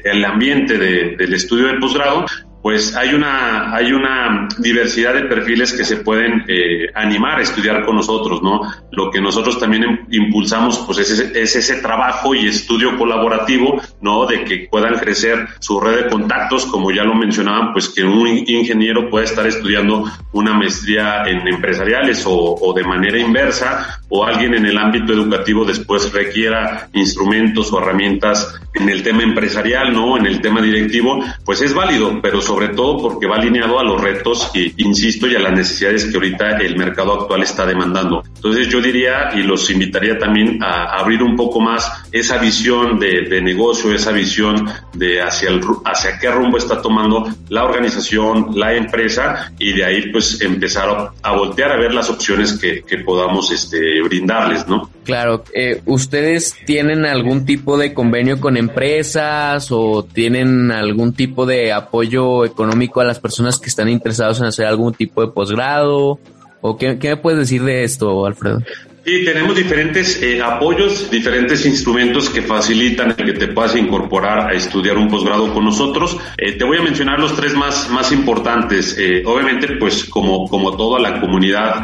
el 0.04 0.26
ambiente 0.26 0.78
del 0.78 1.34
estudio 1.34 1.68
de 1.68 1.80
posgrado, 1.80 2.26
pues 2.62 2.96
hay 2.96 3.14
una, 3.14 3.74
hay 3.74 3.94
una 3.94 4.48
diversidad 4.58 5.14
de 5.14 5.24
perfiles 5.24 5.74
que 5.74 5.86
se 5.86 5.98
pueden 5.98 6.44
eh, 6.48 6.88
animar 6.94 7.40
a 7.40 7.44
estudiar 7.44 7.86
con 7.86 7.96
nosotros, 7.96 8.42
¿no? 8.42 8.62
Lo 8.92 9.10
que 9.10 9.22
nosotros 9.22 9.60
también 9.60 10.06
impulsamos, 10.12 10.80
pues 10.80 11.00
es 11.00 11.12
ese, 11.12 11.42
es 11.42 11.56
ese 11.56 11.76
trabajo 11.82 12.36
y 12.36 12.48
estudio 12.48 12.98
colaborativo, 12.98 13.82
¿no? 14.02 14.26
De 14.26 14.44
que 14.44 14.68
puedan 14.70 14.96
crecer 14.96 15.48
su 15.60 15.80
red 15.80 16.04
de 16.04 16.10
contactos, 16.10 16.66
como 16.66 16.92
ya 16.92 17.04
lo 17.04 17.16
mencionaban, 17.16 17.72
pues 17.72 17.90
que 17.90 18.04
un 18.04 18.28
ingeniero 18.28 19.10
pueda 19.10 19.26
estar 19.26 19.48
estudiando 19.48 20.04
una 20.34 20.54
maestría 20.54 21.24
en 21.24 21.48
empresariales 21.48 22.26
o, 22.26 22.56
o 22.60 22.74
de 22.74 22.84
manera 22.84 23.18
inversa, 23.18 24.02
o 24.10 24.26
alguien 24.26 24.56
en 24.56 24.66
el 24.66 24.78
ámbito 24.78 25.14
educativo 25.14 25.64
después 25.64 26.12
requiera 26.12 26.90
instrumentos 26.94 27.72
o 27.72 27.80
herramientas 27.80 28.60
en 28.74 28.90
el 28.90 29.04
tema 29.04 29.24
empresarial, 29.24 29.94
¿no? 29.94 30.18
En 30.18 30.26
el 30.26 30.42
tema 30.42 30.62
directivo, 30.62 31.24
pues 31.46 31.62
es 31.62 31.74
válido, 31.74 32.20
pero 32.22 32.42
sobre 32.50 32.70
todo 32.70 32.98
porque 32.98 33.28
va 33.28 33.36
alineado 33.36 33.80
a 33.80 33.84
los 33.84 34.02
retos, 34.02 34.50
y, 34.56 34.74
insisto, 34.82 35.28
y 35.28 35.36
a 35.36 35.40
las 35.40 35.52
necesidades 35.52 36.06
que 36.06 36.16
ahorita 36.16 36.58
el 36.58 36.76
mercado 36.78 37.14
actual 37.14 37.44
está 37.44 37.64
demandando. 37.64 38.24
Entonces 38.26 38.68
yo 38.70 38.82
diría 38.82 39.30
y 39.36 39.44
los 39.44 39.70
invitaría 39.70 40.18
también 40.18 40.58
a 40.64 41.00
abrir 41.00 41.22
un 41.22 41.36
poco 41.36 41.60
más 41.60 41.92
esa 42.12 42.40
visión 42.40 42.98
de, 42.98 43.40
negocio, 43.40 43.94
esa 43.94 44.12
visión 44.12 44.68
de 44.94 45.22
hacia, 45.22 45.50
el, 45.50 45.62
hacia 45.86 46.18
qué 46.18 46.32
rumbo 46.32 46.58
está 46.58 46.82
tomando 46.82 47.30
la 47.50 47.66
organización, 47.66 48.48
la 48.56 48.74
empresa, 48.74 49.54
y 49.60 49.74
de 49.74 49.86
ahí 49.86 50.12
pues 50.12 50.42
empezar 50.42 51.14
a, 51.22 51.32
voltear 51.34 51.72
a 51.72 51.78
ver 51.78 51.94
las 51.94 52.10
opciones 52.10 52.54
que, 52.54 52.82
que 52.82 52.98
podamos 52.98 53.52
este, 53.52 54.02
brindarles, 54.02 54.68
¿no? 54.68 54.90
Claro, 55.10 55.44
eh, 55.56 55.82
¿ustedes 55.88 56.56
tienen 56.68 57.04
algún 57.04 57.44
tipo 57.44 57.80
de 57.80 57.96
convenio 57.96 58.40
con 58.40 58.58
empresas 58.58 59.72
o 59.72 60.04
tienen 60.04 60.72
algún 60.72 61.14
tipo 61.14 61.48
de 61.48 61.74
apoyo 61.74 62.39
económico 62.46 63.02
a 63.02 63.06
las 63.06 63.20
personas 63.20 63.60
que 63.60 63.70
están 63.70 63.90
interesados 63.90 64.40
en 64.40 64.46
hacer 64.46 64.66
algún 64.66 64.94
tipo 64.94 65.22
de 65.22 65.32
posgrado? 65.32 66.20
¿O 66.62 66.78
qué, 66.78 66.98
me 67.02 67.18
puedes 67.18 67.40
decir 67.40 67.64
de 67.64 67.84
esto, 67.84 68.26
Alfredo? 68.26 68.60
Sí, 69.06 69.24
tenemos 69.24 69.56
diferentes 69.56 70.22
eh, 70.22 70.42
apoyos, 70.42 71.10
diferentes 71.10 71.66
instrumentos 71.66 72.30
que 72.30 72.42
facilitan 72.42 73.16
el 73.18 73.26
que 73.26 73.34
te 73.34 73.48
puedas 73.48 73.76
incorporar 73.76 74.52
a 74.52 74.54
estudiar 74.54 74.98
un 74.98 75.08
posgrado 75.08 75.54
con 75.54 75.66
nosotros. 75.66 76.18
Eh, 76.38 76.52
te 76.52 76.66
voy 76.66 76.78
a 76.78 76.82
mencionar 76.82 77.20
los 77.20 77.36
tres 77.36 77.56
más, 77.56 77.90
más 77.90 78.12
importantes. 78.12 78.96
Eh, 79.00 79.24
obviamente, 79.26 79.68
pues 79.78 80.06
como, 80.06 80.48
como 80.48 80.76
toda 80.76 81.00
la 81.00 81.20
comunidad 81.20 81.84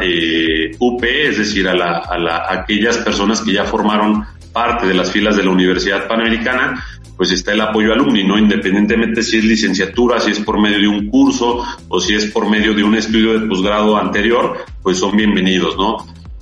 UP, 0.78 1.04
es 1.04 1.38
decir, 1.38 1.68
a, 1.68 1.74
la, 1.74 2.00
a, 2.00 2.20
la, 2.20 2.38
a 2.38 2.54
aquellas 2.62 2.98
personas 2.98 3.42
que 3.42 3.54
ya 3.54 3.64
formaron 3.64 4.26
parte 4.56 4.88
de 4.88 4.94
las 4.94 5.12
filas 5.12 5.36
de 5.36 5.44
la 5.44 5.52
Universidad 5.52 6.08
Panamericana, 6.08 6.82
pues 7.18 7.30
está 7.34 7.52
el 7.52 7.60
apoyo 7.60 7.92
alumni, 7.92 8.24
¿no? 8.24 8.38
Independientemente 8.38 9.22
si 9.22 9.38
es 9.38 9.44
licenciatura, 9.44 10.22
si 10.22 10.32
es 10.32 10.40
por 10.40 10.62
medio 10.62 10.80
de 10.80 10.88
un 10.88 11.10
curso 11.10 11.62
o 11.90 12.00
si 12.00 12.16
es 12.16 12.28
por 12.28 12.50
medio 12.50 12.74
de 12.74 12.82
un 12.82 12.96
estudio 12.96 13.38
de 13.38 13.48
posgrado 13.48 13.98
anterior, 13.98 14.64
pues 14.82 14.98
son 14.98 15.18
bienvenidos, 15.18 15.76
¿no? 15.76 15.98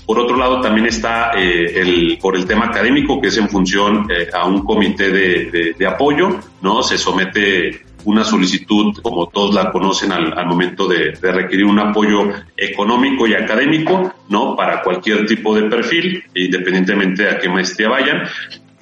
Por 0.05 0.19
otro 0.19 0.37
lado, 0.37 0.61
también 0.61 0.85
está 0.85 1.31
eh, 1.35 1.79
el, 1.81 2.19
por 2.21 2.35
el 2.35 2.45
tema 2.45 2.65
académico, 2.65 3.19
que 3.19 3.29
es 3.29 3.37
en 3.37 3.49
función 3.49 4.05
eh, 4.11 4.29
a 4.31 4.45
un 4.45 4.63
comité 4.63 5.09
de, 5.09 5.73
de, 5.75 5.87
apoyo, 5.87 6.39
¿no? 6.61 6.83
Se 6.83 6.99
somete 6.99 7.81
una 8.05 8.23
solicitud, 8.23 8.97
como 9.01 9.27
todos 9.27 9.53
la 9.53 9.71
conocen, 9.71 10.11
al, 10.11 10.37
al 10.37 10.45
momento 10.45 10.87
de, 10.87 11.11
de, 11.11 11.31
requerir 11.31 11.65
un 11.65 11.79
apoyo 11.79 12.31
económico 12.55 13.27
y 13.27 13.33
académico, 13.33 14.13
¿no? 14.29 14.55
Para 14.55 14.81
cualquier 14.81 15.25
tipo 15.25 15.55
de 15.55 15.63
perfil, 15.63 16.23
independientemente 16.33 17.23
de 17.23 17.29
a 17.29 17.39
qué 17.39 17.49
maestría 17.49 17.89
vayan. 17.89 18.23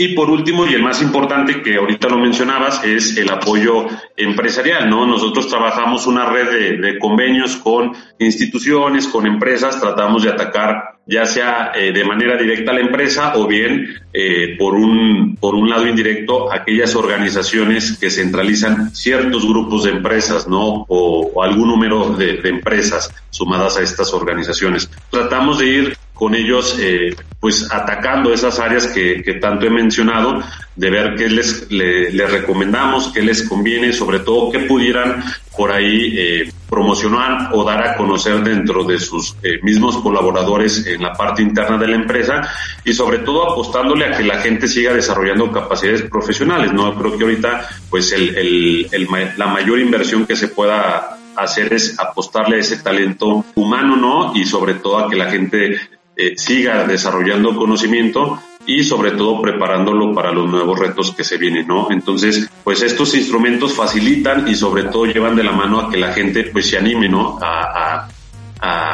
Y 0.01 0.15
por 0.15 0.31
último, 0.31 0.65
y 0.65 0.74
el 0.74 0.81
más 0.81 1.00
importante 1.03 1.62
que 1.62 1.75
ahorita 1.75 2.10
lo 2.10 2.17
mencionabas, 2.17 2.84
es 2.84 3.15
el 3.17 3.29
apoyo 3.29 3.86
empresarial, 4.17 4.89
¿no? 4.89 5.05
Nosotros 5.05 5.48
trabajamos 5.48 6.08
una 6.08 6.25
red 6.25 6.79
de, 6.81 6.98
convenios 6.98 7.58
con 7.58 7.91
instituciones, 8.17 9.08
con 9.08 9.27
empresas, 9.27 9.79
tratamos 9.79 10.24
de 10.24 10.31
atacar 10.31 10.98
ya 11.05 11.25
sea 11.25 11.72
eh, 11.75 11.91
de 11.91 12.03
manera 12.03 12.36
directa 12.36 12.72
a 12.72 12.75
la 12.75 12.81
empresa 12.81 13.34
o 13.36 13.46
bien 13.46 13.89
eh, 14.13 14.55
por, 14.58 14.74
un, 14.74 15.36
por 15.39 15.53
un 15.53 15.70
lado 15.70 15.86
indirecto 15.86 16.51
aquellas 16.51 16.96
organizaciones 16.96 17.98
que 18.00 18.10
centralizan 18.10 18.96
ciertos 18.96 19.48
grupos 19.48 19.84
de 19.84 19.91
empresas, 19.91 20.48
¿no? 20.48 20.86
O, 20.88 21.43
algún 21.43 21.67
número 21.67 22.15
de, 22.15 22.38
de 22.38 22.50
empresas 22.50 23.13
sumadas 23.29 23.77
a 23.77 23.84
estas 23.84 24.13
organizaciones. 24.13 24.89
Tratamos 25.12 25.60
de 25.60 25.67
ir 25.67 25.98
con 26.22 26.36
ellos, 26.36 26.78
eh, 26.80 27.16
pues 27.40 27.68
atacando 27.72 28.32
esas 28.32 28.60
áreas 28.60 28.86
que, 28.86 29.24
que, 29.24 29.34
tanto 29.40 29.66
he 29.66 29.72
mencionado, 29.72 30.40
de 30.75 30.90
ver 30.92 31.16
qué 31.16 31.28
les, 31.28 31.66
les 31.72 32.32
recomendamos, 32.32 33.08
qué 33.08 33.24
les 33.24 33.42
conviene, 33.50 33.92
sobre 33.92 34.20
todo 34.20 34.51
qué 34.51 34.60
pudieran 34.60 35.24
por 35.58 35.72
ahí 35.72 36.13
eh, 36.16 36.54
promocionar 36.70 37.50
o 37.54 37.63
dar 37.63 37.88
a 37.88 37.98
conocer 37.98 38.44
dentro 38.44 38.84
de 38.84 39.00
sus 39.00 39.36
eh, 39.42 39.62
mismos 39.63 39.98
colaboradores 39.98 40.86
en 40.86 41.01
la 41.01 41.13
parte 41.13 41.42
interna 41.42 41.80
de 41.80 41.88
la 41.88 41.96
empresa 41.96 42.48
y 42.86 42.94
sobre 42.94 43.18
todo 43.18 43.54
apostándole 43.54 44.06
a 44.06 44.16
que 44.16 44.24
la 44.24 44.38
gente 44.42 44.68
siga 44.68 44.94
desarrollando 44.94 45.51
capacidades 45.51 46.04
profesionales, 46.04 46.72
¿no? 46.72 46.94
Creo 47.00 47.18
que 47.18 47.24
ahorita, 47.24 47.68
pues 47.90 48.12
el, 48.12 48.38
el, 48.38 48.88
el 48.92 49.08
la 49.38 49.48
mayor 49.48 49.80
inversión 49.80 50.28
que 50.28 50.36
se 50.36 50.50
pueda 50.50 51.18
hacer 51.36 51.74
es 51.74 52.00
apostarle 52.00 52.58
a 52.58 52.60
ese 52.60 52.78
talento 52.78 53.44
humano, 53.56 53.96
¿no? 53.96 54.36
Y 54.36 54.46
sobre 54.46 54.75
todo 54.75 55.00
a 55.00 55.10
que 55.10 55.16
la 55.16 55.32
gente 55.32 55.80
eh, 56.15 56.34
siga 56.38 56.86
desarrollando 56.86 57.56
conocimiento 57.56 58.39
y 58.65 58.84
sobre 58.84 59.12
todo 59.12 59.41
preparándolo 59.41 60.13
para 60.13 60.32
los 60.32 60.50
nuevos 60.50 60.77
retos 60.77 61.13
que 61.13 61.24
se 61.24 61.38
vienen, 61.38 61.68
¿no? 61.68 61.91
Entonces, 61.91 62.50
pues 62.63 62.82
estos 62.82 63.15
instrumentos 63.15 63.74
facilitan 63.74 64.48
y 64.48 64.56
sobre 64.56 64.84
todo 64.84 65.06
llevan 65.06 65.36
de 65.36 65.44
la 65.44 65.51
mano 65.51 65.80
a 65.80 65.89
que 65.89 65.98
la 65.98 66.13
gente 66.13 66.44
pues 66.46 66.70
se 66.70 66.77
anime, 66.77 67.10
¿no? 67.10 67.39
A, 67.41 68.08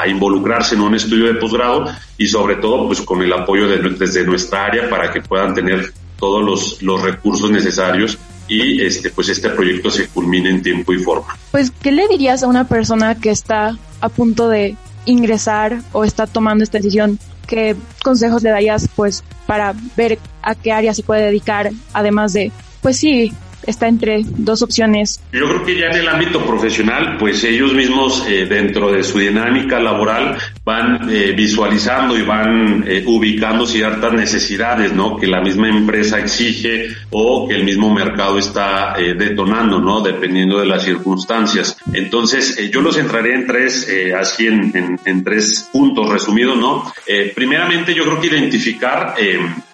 involucrarse 0.07 0.75
en 0.75 0.81
un 0.81 0.95
estudio 0.95 1.25
de 1.25 1.33
posgrado 1.33 1.85
y 2.17 2.25
sobre 2.27 2.55
todo 2.55 2.87
pues 2.87 3.01
con 3.01 3.21
el 3.21 3.33
apoyo 3.33 3.67
de, 3.67 3.77
desde 3.99 4.23
nuestra 4.23 4.65
área 4.65 4.89
para 4.89 5.11
que 5.11 5.19
puedan 5.19 5.53
tener 5.53 5.91
todos 6.17 6.41
los, 6.41 6.81
los 6.81 7.01
recursos 7.01 7.51
necesarios 7.51 8.17
y 8.47 8.81
este 8.81 9.09
pues 9.09 9.27
este 9.27 9.49
proyecto 9.49 9.89
se 9.89 10.07
culmine 10.07 10.49
en 10.49 10.61
tiempo 10.61 10.93
y 10.93 10.99
forma. 10.99 11.37
Pues, 11.51 11.71
¿qué 11.71 11.91
le 11.91 12.07
dirías 12.07 12.43
a 12.43 12.47
una 12.47 12.65
persona 12.67 13.15
que 13.15 13.29
está 13.29 13.77
a 13.99 14.09
punto 14.09 14.47
de 14.47 14.77
ingresar 15.07 15.81
o 15.93 16.03
está 16.03 16.27
tomando 16.27 16.63
esta 16.63 16.77
decisión, 16.77 17.17
¿qué 17.47 17.75
consejos 18.03 18.43
le 18.43 18.51
darías 18.51 18.87
pues 18.95 19.23
para 19.47 19.73
ver 19.95 20.19
a 20.43 20.53
qué 20.53 20.71
área 20.71 20.93
se 20.93 21.03
puede 21.03 21.23
dedicar, 21.23 21.71
además 21.93 22.33
de, 22.33 22.51
pues 22.81 22.97
sí, 22.97 23.33
está 23.67 23.87
entre 23.87 24.21
dos 24.25 24.61
opciones. 24.61 25.21
Yo 25.31 25.47
creo 25.47 25.63
que 25.63 25.77
ya 25.77 25.87
en 25.87 25.97
el 25.97 26.07
ámbito 26.07 26.43
profesional, 26.43 27.17
pues 27.19 27.43
ellos 27.43 27.73
mismos 27.73 28.25
eh, 28.27 28.45
dentro 28.45 28.91
de 28.91 29.03
su 29.03 29.19
dinámica 29.19 29.79
laboral 29.79 30.37
van 30.63 31.09
eh, 31.09 31.33
visualizando 31.35 32.17
y 32.17 32.23
van 32.23 32.85
eh, 32.87 33.03
ubicando 33.05 33.65
ciertas 33.65 34.13
necesidades, 34.13 34.93
¿no? 34.93 35.17
Que 35.17 35.27
la 35.27 35.41
misma 35.41 35.67
empresa 35.67 36.17
exige 36.19 36.87
o 37.11 37.47
que 37.47 37.55
el 37.55 37.65
mismo 37.65 37.93
mercado 37.93 38.39
está 38.39 38.95
detonando, 38.97 39.79
¿no? 39.79 40.01
Dependiendo 40.01 40.59
de 40.59 40.65
las 40.65 40.83
circunstancias. 40.83 41.77
Entonces, 41.93 42.69
yo 42.71 42.81
los 42.81 42.97
entraré 42.97 43.35
en 43.35 43.47
tres, 43.47 43.87
así 44.17 44.47
en, 44.47 44.71
en, 44.75 44.99
en, 45.03 45.23
tres 45.23 45.69
puntos 45.71 46.09
resumidos, 46.09 46.57
¿no? 46.57 46.91
primeramente, 47.35 47.93
yo 47.93 48.03
creo 48.03 48.21
que 48.21 48.27
identificar 48.27 49.15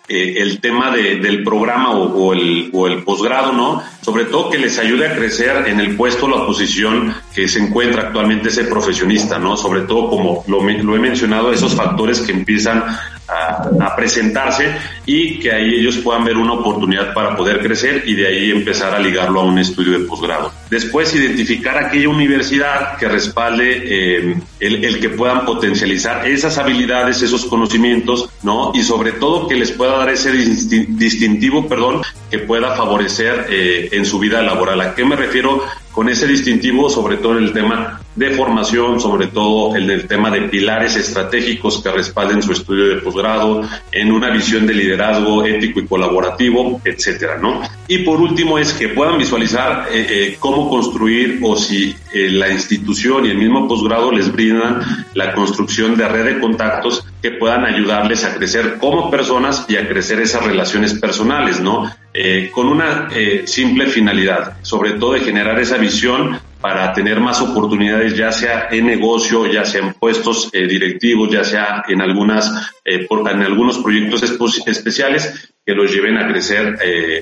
eh, 0.08 0.36
el 0.38 0.60
tema 0.60 0.92
de, 0.92 1.18
del 1.18 1.44
programa 1.44 1.92
o, 1.92 2.34
el, 2.34 2.70
o 2.74 2.88
el 2.88 3.04
posgrado, 3.04 3.54
¿no? 3.54 3.82
Sobre 4.04 4.26
todo 4.26 4.50
que 4.50 4.58
les 4.58 4.78
ayude 4.80 5.08
a 5.08 5.16
crecer 5.16 5.68
en 5.68 5.80
el 5.80 5.96
puesto 5.96 6.28
la 6.28 6.46
posición 6.46 7.16
que 7.34 7.48
se 7.48 7.60
encuentra 7.60 8.04
actualmente 8.04 8.50
ese 8.50 8.66
profesionista, 8.66 9.40
¿no? 9.40 9.56
Sobre 9.56 9.82
todo, 9.82 10.10
como 10.10 10.44
lo, 10.48 10.62
lo 10.62 10.96
he 10.96 11.00
mencionado, 11.00 11.52
esos 11.52 11.74
factores 11.74 12.20
que 12.20 12.34
empiezan 12.34 12.84
a, 13.28 13.96
presentarse 13.96 14.76
y 15.06 15.40
que 15.40 15.52
ahí 15.52 15.76
ellos 15.76 15.98
puedan 15.98 16.24
ver 16.24 16.38
una 16.38 16.54
oportunidad 16.54 17.14
para 17.14 17.36
poder 17.36 17.60
crecer 17.60 18.04
y 18.06 18.16
de 18.16 18.28
ahí 18.28 18.52
empezar 18.52 18.94
a 18.94 19.00
ligarlo 19.00 19.42
a 19.42 19.44
un 19.44 19.60
estudio 19.60 20.00
de 20.00 20.06
posgrado. 20.06 20.52
Después, 20.70 21.14
identificar 21.16 21.78
aquella 21.78 22.10
universidad 22.10 22.98
que 22.98 23.08
respalde 23.08 23.82
eh, 23.86 24.36
el, 24.60 24.84
el, 24.84 25.00
que 25.00 25.10
puedan 25.10 25.46
potencializar 25.46 26.28
esas 26.28 26.58
habilidades, 26.58 27.22
esos 27.22 27.46
conocimientos, 27.46 28.30
¿no? 28.42 28.72
Y 28.74 28.82
sobre 28.82 29.14
todo 29.14 29.48
que 29.48 29.56
les 29.56 29.72
pueda 29.72 29.98
dar 29.98 30.10
ese 30.10 30.32
distintivo, 30.32 31.68
perdón, 31.68 32.02
que 32.30 32.40
pueda 32.40 32.76
favorecer 32.76 33.48
eh, 33.50 33.90
en 33.96 34.06
su 34.06 34.20
vida 34.20 34.42
laboral. 34.42 34.82
¿A 34.82 34.96
qué 34.96 35.06
me 35.06 35.16
refiero 35.16 35.64
con 35.92 36.10
ese 36.10 36.28
distintivo? 36.28 36.90
Sobre 36.90 37.18
todo 37.18 37.38
en 37.38 37.46
el 37.46 37.54
tema 37.54 38.00
de 38.16 38.32
formación, 38.32 39.00
sobre 39.00 39.28
todo 39.28 39.76
en 39.76 39.90
el 39.90 40.08
tema 40.08 40.30
de 40.30 40.44
pilares 40.44 40.96
estratégicos 40.96 41.82
que 41.82 41.92
respalden 41.92 42.44
su 42.44 42.52
estudio 42.52 42.90
de 42.90 43.02
posgrado, 43.02 43.64
en 43.92 44.12
una 44.12 44.30
visión 44.30 44.68
de 44.68 44.74
liderazgo 44.74 45.44
ético 45.46 45.80
y 45.80 45.88
colaborativo, 45.88 46.80
etcétera, 46.86 47.38
¿no? 47.38 47.62
Y 47.88 48.00
por 48.00 48.22
último 48.22 48.60
es 48.60 48.74
que 48.74 48.90
puedan 48.90 49.18
visualizar 49.18 49.88
eh, 49.92 50.06
eh, 50.10 50.38
cómo 50.40 50.70
construir 50.70 51.40
o 51.42 51.56
si 51.56 51.96
la 52.14 52.50
institución 52.50 53.26
y 53.26 53.30
el 53.30 53.38
mismo 53.38 53.68
posgrado 53.68 54.12
les 54.12 54.32
brindan 54.32 54.82
la 55.16 55.34
construcción 55.34 55.96
de 55.96 56.08
red 56.08 56.26
de 56.26 56.40
contactos 56.40 57.04
que 57.22 57.32
puedan 57.32 57.66
ayudarles 57.66 58.24
a 58.24 58.36
crecer 58.36 58.78
como 58.78 59.10
personas 59.10 59.66
y 59.68 59.78
a 59.78 59.88
crecer 59.88 60.20
esas 60.20 60.46
relaciones 60.46 60.94
personales, 60.94 61.60
¿no? 61.60 61.90
Eh, 62.16 62.52
con 62.54 62.68
una 62.68 63.10
eh, 63.12 63.44
simple 63.48 63.88
finalidad, 63.88 64.58
sobre 64.62 64.92
todo 64.92 65.14
de 65.14 65.22
generar 65.22 65.60
esa 65.60 65.78
visión 65.78 66.40
para 66.62 66.94
tener 66.94 67.20
más 67.20 67.42
oportunidades, 67.42 68.16
ya 68.16 68.32
sea 68.32 68.68
en 68.70 68.86
negocio, 68.86 69.52
ya 69.52 69.66
sea 69.66 69.82
en 69.82 69.94
puestos 69.94 70.50
eh, 70.54 70.68
directivos, 70.68 71.32
ya 71.32 71.44
sea 71.44 71.84
en 71.88 72.02
algunas, 72.02 72.72
en 72.86 73.42
algunos 73.42 73.80
proyectos 73.80 74.22
especiales 74.68 75.52
que 75.66 75.74
los 75.74 75.92
lleven 75.92 76.18
a 76.18 76.28
crecer 76.28 76.78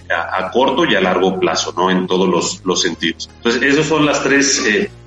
a, 0.09 0.51
corto 0.51 0.83
y 0.85 0.95
a 0.95 1.01
largo 1.01 1.39
plazo, 1.39 1.73
¿no? 1.75 1.89
En 1.89 2.05
todos 2.05 2.27
los, 2.27 2.61
los 2.65 2.81
sentidos. 2.81 3.29
Entonces, 3.37 3.61
esos 3.61 3.85
son 3.85 4.05
las 4.05 4.21
tres, 4.23 4.61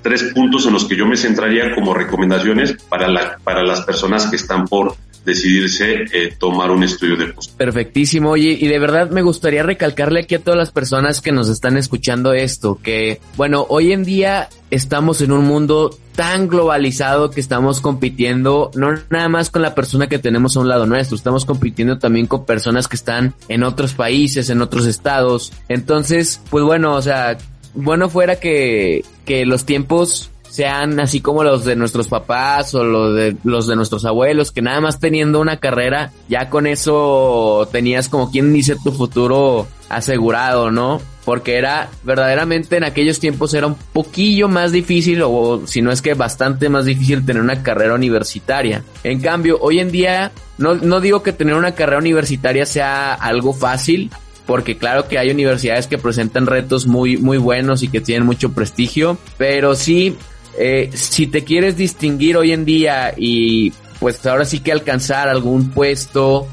tres 0.04 0.22
puntos 0.34 0.66
en 0.66 0.74
los 0.74 0.84
que 0.84 0.96
yo 0.96 1.06
me 1.06 1.16
centraría 1.16 1.74
como 1.74 1.94
recomendaciones 1.94 2.74
para 2.88 3.08
la, 3.08 3.38
para 3.42 3.64
las 3.64 3.80
personas 3.80 4.26
que 4.26 4.36
están 4.36 4.68
por 4.68 4.94
decidirse 5.24 6.04
eh, 6.12 6.34
tomar 6.38 6.70
un 6.70 6.82
estudio 6.82 7.16
de 7.16 7.32
post. 7.32 7.56
Perfectísimo, 7.56 8.30
oye, 8.30 8.58
y 8.60 8.66
de 8.68 8.78
verdad 8.78 9.10
me 9.10 9.22
gustaría 9.22 9.62
recalcarle 9.62 10.20
aquí 10.20 10.34
a 10.34 10.38
todas 10.40 10.58
las 10.58 10.70
personas 10.70 11.22
que 11.22 11.32
nos 11.32 11.48
están 11.48 11.78
escuchando 11.78 12.34
esto, 12.34 12.78
que 12.82 13.20
bueno, 13.36 13.64
hoy 13.70 13.92
en 13.92 14.04
día 14.04 14.50
estamos 14.70 15.22
en 15.22 15.32
un 15.32 15.46
mundo 15.46 15.96
tan 16.14 16.48
globalizado 16.48 17.30
que 17.30 17.40
estamos 17.40 17.80
compitiendo 17.80 18.70
no 18.74 18.94
nada 19.10 19.28
más 19.28 19.50
con 19.50 19.62
la 19.62 19.74
persona 19.74 20.08
que 20.08 20.18
tenemos 20.18 20.56
a 20.56 20.60
un 20.60 20.68
lado 20.68 20.84
nuestro, 20.86 21.16
estamos 21.16 21.46
compitiendo 21.46 21.98
también 21.98 22.26
con 22.26 22.44
personas 22.44 22.86
que 22.86 22.96
están 22.96 23.34
en 23.48 23.62
otros 23.62 23.94
países, 23.94 24.50
en 24.50 24.60
otros 24.60 24.86
estados. 24.86 25.52
Entonces, 25.68 26.40
pues 26.50 26.62
bueno, 26.64 26.94
o 26.94 27.02
sea, 27.02 27.38
bueno 27.74 28.08
fuera 28.08 28.36
que, 28.36 29.04
que 29.24 29.44
los 29.46 29.64
tiempos 29.64 30.30
sean 30.54 31.00
así 31.00 31.20
como 31.20 31.42
los 31.42 31.64
de 31.64 31.74
nuestros 31.74 32.06
papás 32.06 32.76
o 32.76 32.84
los 32.84 33.12
de 33.16 33.36
los 33.42 33.66
de 33.66 33.74
nuestros 33.74 34.04
abuelos, 34.04 34.52
que 34.52 34.62
nada 34.62 34.80
más 34.80 35.00
teniendo 35.00 35.40
una 35.40 35.56
carrera, 35.56 36.12
ya 36.28 36.48
con 36.48 36.68
eso 36.68 37.68
tenías 37.72 38.08
como 38.08 38.30
quien 38.30 38.52
dice 38.52 38.76
tu 38.84 38.92
futuro 38.92 39.66
asegurado, 39.88 40.70
¿no? 40.70 41.00
Porque 41.24 41.56
era 41.56 41.88
verdaderamente 42.04 42.76
en 42.76 42.84
aquellos 42.84 43.18
tiempos 43.18 43.52
era 43.52 43.66
un 43.66 43.74
poquillo 43.74 44.48
más 44.48 44.70
difícil 44.70 45.22
o 45.24 45.62
si 45.66 45.82
no 45.82 45.90
es 45.90 46.02
que 46.02 46.14
bastante 46.14 46.68
más 46.68 46.84
difícil 46.84 47.26
tener 47.26 47.42
una 47.42 47.64
carrera 47.64 47.94
universitaria. 47.94 48.84
En 49.02 49.20
cambio, 49.20 49.58
hoy 49.60 49.80
en 49.80 49.90
día 49.90 50.30
no, 50.58 50.76
no 50.76 51.00
digo 51.00 51.24
que 51.24 51.32
tener 51.32 51.56
una 51.56 51.74
carrera 51.74 51.98
universitaria 51.98 52.64
sea 52.64 53.14
algo 53.14 53.54
fácil, 53.54 54.12
porque 54.46 54.76
claro 54.76 55.08
que 55.08 55.18
hay 55.18 55.30
universidades 55.30 55.86
que 55.86 55.98
presentan 55.98 56.46
retos 56.46 56.86
muy, 56.86 57.16
muy 57.16 57.38
buenos 57.38 57.82
y 57.82 57.88
que 57.88 58.00
tienen 58.00 58.26
mucho 58.26 58.52
prestigio, 58.52 59.18
pero 59.38 59.74
sí 59.74 60.16
eh, 60.58 60.90
si 60.92 61.26
te 61.26 61.44
quieres 61.44 61.76
distinguir 61.76 62.36
hoy 62.36 62.52
en 62.52 62.64
día 62.64 63.14
y 63.16 63.72
pues 63.98 64.24
ahora 64.26 64.44
sí 64.44 64.60
que 64.60 64.72
alcanzar 64.72 65.28
algún 65.28 65.70
puesto, 65.70 66.46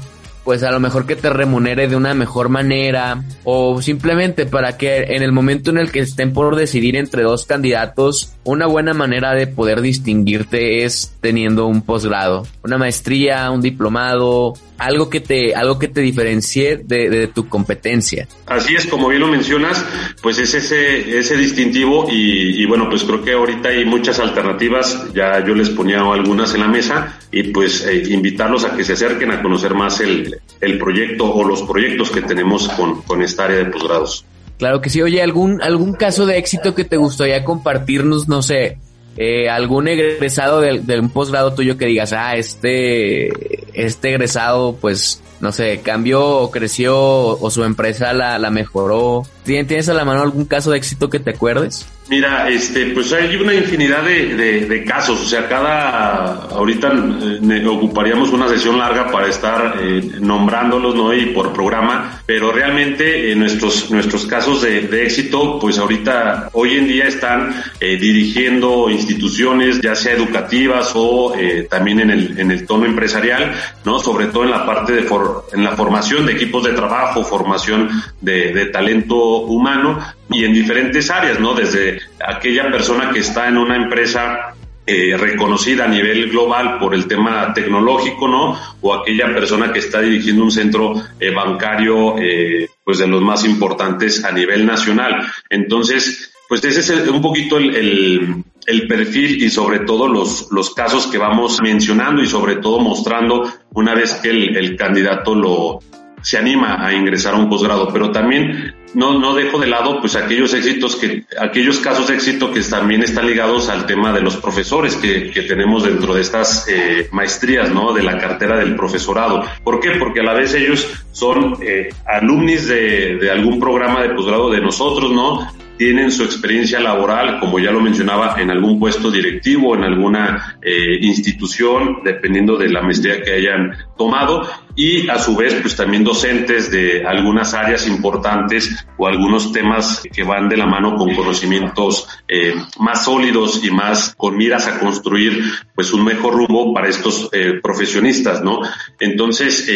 pues 0.44 0.62
a 0.62 0.72
lo 0.72 0.80
mejor 0.80 1.06
que 1.06 1.16
te 1.16 1.30
remunere 1.30 1.86
de 1.86 1.96
una 1.96 2.14
mejor 2.14 2.48
manera 2.48 3.22
o 3.44 3.80
simplemente 3.80 4.46
para 4.46 4.76
que 4.76 5.02
en 5.14 5.22
el 5.22 5.32
momento 5.32 5.70
en 5.70 5.78
el 5.78 5.92
que 5.92 6.00
estén 6.00 6.32
por 6.32 6.56
decidir 6.56 6.96
entre 6.96 7.22
dos 7.22 7.46
candidatos, 7.46 8.32
una 8.44 8.66
buena 8.66 8.92
manera 8.92 9.34
de 9.34 9.46
poder 9.46 9.80
distinguirte 9.80 10.84
es 10.84 11.14
teniendo 11.20 11.66
un 11.66 11.82
posgrado, 11.82 12.46
una 12.64 12.76
maestría, 12.76 13.50
un 13.50 13.60
diplomado, 13.60 14.54
algo 14.78 15.08
que 15.08 15.20
te, 15.20 15.54
algo 15.54 15.78
que 15.78 15.86
te 15.86 16.00
diferencie 16.00 16.76
de, 16.76 17.28
tu 17.28 17.48
competencia. 17.48 18.26
Así 18.46 18.74
es, 18.74 18.86
como 18.86 19.08
bien 19.08 19.20
lo 19.20 19.28
mencionas, 19.28 19.84
pues 20.22 20.38
es 20.38 20.54
ese, 20.54 21.18
ese 21.18 21.36
distintivo 21.36 22.08
y, 22.10 22.64
bueno, 22.66 22.88
pues 22.90 23.04
creo 23.04 23.22
que 23.22 23.32
ahorita 23.32 23.68
hay 23.68 23.84
muchas 23.84 24.18
alternativas, 24.18 25.12
ya 25.14 25.44
yo 25.44 25.54
les 25.54 25.70
ponía 25.70 26.00
algunas 26.00 26.54
en 26.54 26.60
la 26.62 26.68
mesa 26.68 27.18
y 27.30 27.44
pues 27.44 27.86
eh, 27.86 28.02
invitarlos 28.10 28.64
a 28.64 28.76
que 28.76 28.82
se 28.82 28.94
acerquen 28.94 29.30
a 29.30 29.40
conocer 29.40 29.74
más 29.74 30.00
el, 30.00 30.40
el 30.60 30.78
proyecto 30.78 31.32
o 31.32 31.46
los 31.46 31.62
proyectos 31.62 32.10
que 32.10 32.22
tenemos 32.22 32.68
con, 32.70 33.02
con 33.02 33.22
esta 33.22 33.44
área 33.44 33.58
de 33.58 33.66
posgrados. 33.66 34.24
Claro 34.62 34.80
que 34.80 34.90
sí, 34.90 35.02
oye, 35.02 35.20
algún, 35.20 35.60
algún 35.60 35.92
caso 35.94 36.24
de 36.24 36.38
éxito 36.38 36.72
que 36.72 36.84
te 36.84 36.96
gustaría 36.96 37.42
compartirnos, 37.42 38.28
no 38.28 38.42
sé, 38.42 38.78
eh, 39.16 39.50
algún 39.50 39.88
egresado 39.88 40.60
de, 40.60 41.00
un 41.00 41.10
posgrado 41.10 41.52
tuyo 41.52 41.76
que 41.76 41.86
digas, 41.86 42.12
ah, 42.12 42.36
este, 42.36 43.26
este 43.74 44.10
egresado, 44.10 44.76
pues, 44.80 45.20
no 45.42 45.50
sé, 45.50 45.80
cambió 45.82 46.24
o 46.24 46.50
creció 46.52 46.96
o 46.96 47.50
su 47.50 47.64
empresa 47.64 48.12
la, 48.12 48.38
la 48.38 48.50
mejoró. 48.50 49.24
¿Tienes 49.44 49.88
a 49.88 49.94
la 49.94 50.04
mano 50.04 50.22
algún 50.22 50.44
caso 50.44 50.70
de 50.70 50.78
éxito 50.78 51.10
que 51.10 51.18
te 51.18 51.30
acuerdes? 51.30 51.84
Mira, 52.08 52.48
este, 52.50 52.86
pues 52.86 53.12
hay 53.12 53.36
una 53.36 53.54
infinidad 53.54 54.02
de, 54.02 54.66
de, 54.66 54.84
casos, 54.84 55.22
o 55.22 55.24
sea, 55.24 55.48
cada, 55.48 56.46
ahorita 56.50 56.92
eh, 56.92 57.66
ocuparíamos 57.66 58.30
una 58.30 58.48
sesión 58.48 58.76
larga 58.76 59.10
para 59.10 59.28
estar 59.28 59.78
eh, 59.80 60.10
nombrándolos, 60.20 60.94
¿no? 60.94 61.14
Y 61.14 61.26
por 61.26 61.52
programa, 61.52 62.20
pero 62.26 62.52
realmente 62.52 63.30
eh, 63.30 63.36
nuestros, 63.36 63.90
nuestros 63.90 64.26
casos 64.26 64.62
de, 64.62 64.82
de, 64.82 65.04
éxito, 65.04 65.58
pues 65.60 65.78
ahorita, 65.78 66.50
hoy 66.52 66.76
en 66.76 66.88
día 66.88 67.06
están 67.06 67.54
dirigiendo 67.80 68.90
instituciones, 68.90 69.80
ya 69.80 69.94
sea 69.94 70.12
educativas 70.12 70.92
o 70.94 71.32
también 71.70 72.00
en 72.00 72.10
el, 72.10 72.38
en 72.38 72.50
el 72.50 72.66
tono 72.66 72.84
empresarial, 72.84 73.54
¿no? 73.84 73.98
Sobre 73.98 74.26
todo 74.26 74.44
en 74.44 74.50
la 74.50 74.66
parte 74.66 74.92
de, 74.92 75.04
en 75.52 75.64
la 75.64 75.76
formación 75.76 76.26
de 76.26 76.32
equipos 76.32 76.64
de 76.64 76.72
trabajo, 76.72 77.24
formación 77.24 77.88
de, 78.20 78.52
de 78.52 78.66
talento 78.66 79.16
humano 79.42 79.98
y 80.30 80.44
en 80.44 80.52
diferentes 80.52 81.10
áreas, 81.10 81.38
¿no? 81.40 81.54
Desde 81.54 82.00
aquella 82.26 82.70
persona 82.70 83.10
que 83.10 83.20
está 83.20 83.48
en 83.48 83.58
una 83.58 83.76
empresa 83.76 84.54
eh, 84.84 85.16
reconocida 85.16 85.84
a 85.84 85.88
nivel 85.88 86.28
global 86.28 86.80
por 86.80 86.92
el 86.92 87.06
tema 87.06 87.54
tecnológico, 87.54 88.26
¿no? 88.26 88.58
O 88.80 88.92
aquella 88.92 89.32
persona 89.32 89.72
que 89.72 89.78
está 89.78 90.00
dirigiendo 90.00 90.42
un 90.42 90.50
centro 90.50 90.94
eh, 91.20 91.30
bancario, 91.30 92.18
eh, 92.18 92.68
pues 92.82 92.98
de 92.98 93.06
los 93.06 93.22
más 93.22 93.44
importantes 93.44 94.24
a 94.24 94.32
nivel 94.32 94.66
nacional. 94.66 95.24
Entonces, 95.48 96.34
pues 96.52 96.62
ese 96.66 96.80
es 96.80 97.08
un 97.08 97.22
poquito 97.22 97.56
el, 97.56 98.44
el, 98.66 98.86
perfil 98.86 99.42
y 99.42 99.48
sobre 99.48 99.78
todo 99.86 100.06
los, 100.06 100.48
los 100.50 100.74
casos 100.74 101.06
que 101.06 101.16
vamos 101.16 101.62
mencionando 101.62 102.22
y 102.22 102.26
sobre 102.26 102.56
todo 102.56 102.78
mostrando 102.78 103.50
una 103.72 103.94
vez 103.94 104.20
que 104.22 104.28
el, 104.28 104.76
candidato 104.76 105.34
lo, 105.34 105.78
se 106.20 106.36
anima 106.36 106.86
a 106.86 106.92
ingresar 106.92 107.32
a 107.32 107.38
un 107.38 107.48
posgrado, 107.48 107.88
pero 107.90 108.10
también 108.12 108.74
no, 108.92 109.18
no 109.18 109.34
dejo 109.34 109.58
de 109.58 109.66
lado 109.66 109.98
pues 109.98 110.14
aquellos 110.14 110.52
éxitos 110.52 110.96
que, 110.96 111.24
aquellos 111.40 111.78
casos 111.78 112.08
de 112.08 112.16
éxito 112.16 112.52
que 112.52 112.60
también 112.60 113.02
están 113.02 113.26
ligados 113.26 113.70
al 113.70 113.86
tema 113.86 114.12
de 114.12 114.20
los 114.20 114.36
profesores 114.36 114.96
que, 114.96 115.30
que 115.30 115.44
tenemos 115.44 115.84
dentro 115.84 116.12
de 116.12 116.20
estas 116.20 116.68
eh, 116.68 117.08
maestrías, 117.12 117.72
¿no? 117.72 117.94
De 117.94 118.02
la 118.02 118.18
cartera 118.18 118.58
del 118.58 118.76
profesorado. 118.76 119.42
¿Por 119.64 119.80
qué? 119.80 119.92
Porque 119.92 120.20
a 120.20 120.24
la 120.24 120.34
vez 120.34 120.52
ellos 120.52 120.86
son 121.12 121.56
eh, 121.62 121.88
alumnis 122.04 122.68
de, 122.68 123.16
de 123.16 123.30
algún 123.30 123.58
programa 123.58 124.02
de 124.02 124.10
posgrado 124.10 124.50
de 124.50 124.60
nosotros, 124.60 125.10
¿no? 125.12 125.61
Tienen 125.76 126.12
su 126.12 126.22
experiencia 126.24 126.80
laboral, 126.80 127.40
como 127.40 127.58
ya 127.58 127.70
lo 127.70 127.80
mencionaba, 127.80 128.36
en 128.40 128.50
algún 128.50 128.78
puesto 128.78 129.10
directivo, 129.10 129.74
en 129.74 129.84
alguna 129.84 130.58
eh, 130.62 130.98
institución, 131.00 132.00
dependiendo 132.04 132.56
de 132.56 132.68
la 132.68 132.82
maestría 132.82 133.22
que 133.22 133.32
hayan 133.32 133.76
tomado, 133.96 134.48
y 134.74 135.08
a 135.08 135.18
su 135.18 135.36
vez, 135.36 135.54
pues 135.60 135.76
también 135.76 136.04
docentes 136.04 136.70
de 136.70 137.04
algunas 137.04 137.52
áreas 137.54 137.86
importantes 137.86 138.86
o 138.96 139.06
algunos 139.06 139.52
temas 139.52 140.02
que 140.12 140.22
van 140.22 140.48
de 140.48 140.56
la 140.56 140.66
mano 140.66 140.96
con 140.96 141.14
conocimientos 141.14 142.08
eh, 142.28 142.54
más 142.78 143.04
sólidos 143.04 143.62
y 143.64 143.70
más 143.70 144.14
con 144.16 144.36
miras 144.36 144.66
a 144.66 144.78
construir 144.78 145.42
pues 145.74 145.92
un 145.92 146.04
mejor 146.04 146.34
rumbo 146.34 146.72
para 146.72 146.88
estos 146.88 147.28
eh, 147.32 147.60
profesionistas, 147.62 148.42
¿no? 148.42 148.60
Entonces, 148.98 149.70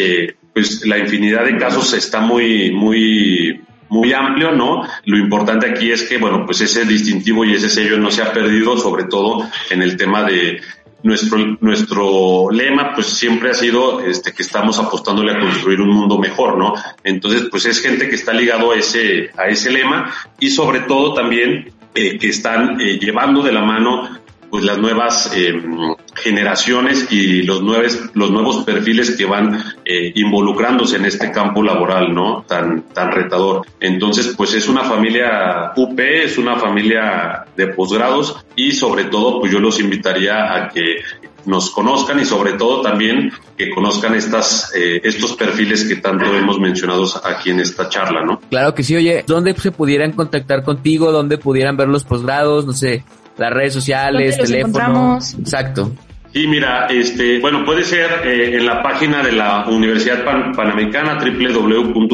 pues 0.53 0.85
la 0.85 0.97
infinidad 0.97 1.45
de 1.45 1.57
casos 1.57 1.93
está 1.93 2.19
muy, 2.21 2.71
muy 2.71 3.61
muy 3.89 4.13
amplio, 4.13 4.51
¿no? 4.51 4.83
Lo 5.05 5.17
importante 5.17 5.69
aquí 5.69 5.91
es 5.91 6.03
que, 6.03 6.17
bueno, 6.17 6.45
pues 6.45 6.61
ese 6.61 6.85
distintivo 6.85 7.45
y 7.45 7.53
ese 7.53 7.69
sello 7.69 7.97
no 7.97 8.11
se 8.11 8.21
ha 8.21 8.31
perdido, 8.31 8.77
sobre 8.77 9.05
todo 9.05 9.47
en 9.69 9.81
el 9.81 9.97
tema 9.97 10.23
de 10.23 10.61
nuestro, 11.03 11.37
nuestro 11.61 12.49
lema, 12.51 12.93
pues 12.93 13.07
siempre 13.07 13.51
ha 13.51 13.53
sido 13.53 14.01
este, 14.01 14.33
que 14.33 14.43
estamos 14.43 14.79
apostándole 14.79 15.33
a 15.33 15.39
construir 15.39 15.81
un 15.81 15.89
mundo 15.89 16.17
mejor, 16.17 16.57
¿no? 16.57 16.73
Entonces, 17.03 17.47
pues 17.49 17.65
es 17.65 17.81
gente 17.81 18.09
que 18.09 18.15
está 18.15 18.33
ligado 18.33 18.71
a 18.71 18.75
ese, 18.75 19.29
a 19.37 19.47
ese 19.47 19.71
lema 19.71 20.13
y 20.39 20.49
sobre 20.49 20.81
todo 20.81 21.13
también 21.13 21.71
eh, 21.93 22.17
que 22.17 22.29
están 22.29 22.79
eh, 22.81 22.99
llevando 22.99 23.41
de 23.41 23.51
la 23.51 23.61
mano 23.61 24.19
pues 24.49 24.63
las 24.63 24.77
nuevas 24.77 25.31
eh, 25.35 25.53
generaciones 26.15 27.11
y 27.11 27.43
los 27.43 27.61
nuevos, 27.61 27.99
los 28.13 28.31
nuevos 28.31 28.63
perfiles 28.63 29.15
que 29.15 29.25
van 29.25 29.61
eh, 29.85 30.11
involucrándose 30.15 30.97
en 30.97 31.05
este 31.05 31.31
campo 31.31 31.61
laboral, 31.61 32.13
¿no? 32.13 32.43
Tan, 32.47 32.83
tan 32.93 33.11
retador. 33.11 33.65
Entonces, 33.79 34.33
pues 34.37 34.53
es 34.53 34.67
una 34.67 34.83
familia 34.83 35.73
UP, 35.75 35.99
es 35.99 36.37
una 36.37 36.57
familia 36.57 37.45
de 37.55 37.67
posgrados 37.67 38.45
y 38.55 38.71
sobre 38.71 39.05
todo, 39.05 39.39
pues 39.39 39.51
yo 39.51 39.59
los 39.59 39.79
invitaría 39.79 40.53
a 40.53 40.69
que 40.69 40.97
nos 41.47 41.69
conozcan 41.71 42.19
y 42.19 42.25
sobre 42.25 42.53
todo 42.53 42.81
también 42.81 43.31
que 43.57 43.69
conozcan 43.69 44.13
estas, 44.15 44.73
eh, 44.75 44.99
estos 45.03 45.33
perfiles 45.33 45.85
que 45.85 45.95
tanto 45.95 46.25
hemos 46.35 46.59
mencionado 46.59 47.05
aquí 47.23 47.51
en 47.51 47.61
esta 47.61 47.87
charla, 47.89 48.23
¿no? 48.23 48.41
Claro 48.49 48.75
que 48.75 48.83
sí, 48.83 48.95
oye, 48.95 49.23
¿dónde 49.25 49.55
se 49.55 49.71
pudieran 49.71 50.11
contactar 50.11 50.63
contigo? 50.63 51.11
¿Dónde 51.11 51.37
pudieran 51.37 51.77
ver 51.77 51.87
los 51.87 52.03
posgrados? 52.03 52.65
No 52.65 52.73
sé, 52.73 53.03
las 53.37 53.53
redes 53.53 53.73
sociales, 53.73 54.37
teléfono. 54.37 55.17
Exacto. 55.39 55.91
Sí, 56.33 56.45
mira, 56.45 56.87
este, 56.87 57.39
bueno, 57.39 57.63
puede 57.65 57.83
ser 57.83 58.21
eh, 58.25 58.57
en 58.57 58.65
la 58.65 58.83
página 58.83 59.23
de 59.23 59.31
la 59.31 59.65
Universidad 59.67 60.23
Panamericana 60.23 61.17
www.up.edu.mx, 61.17 62.05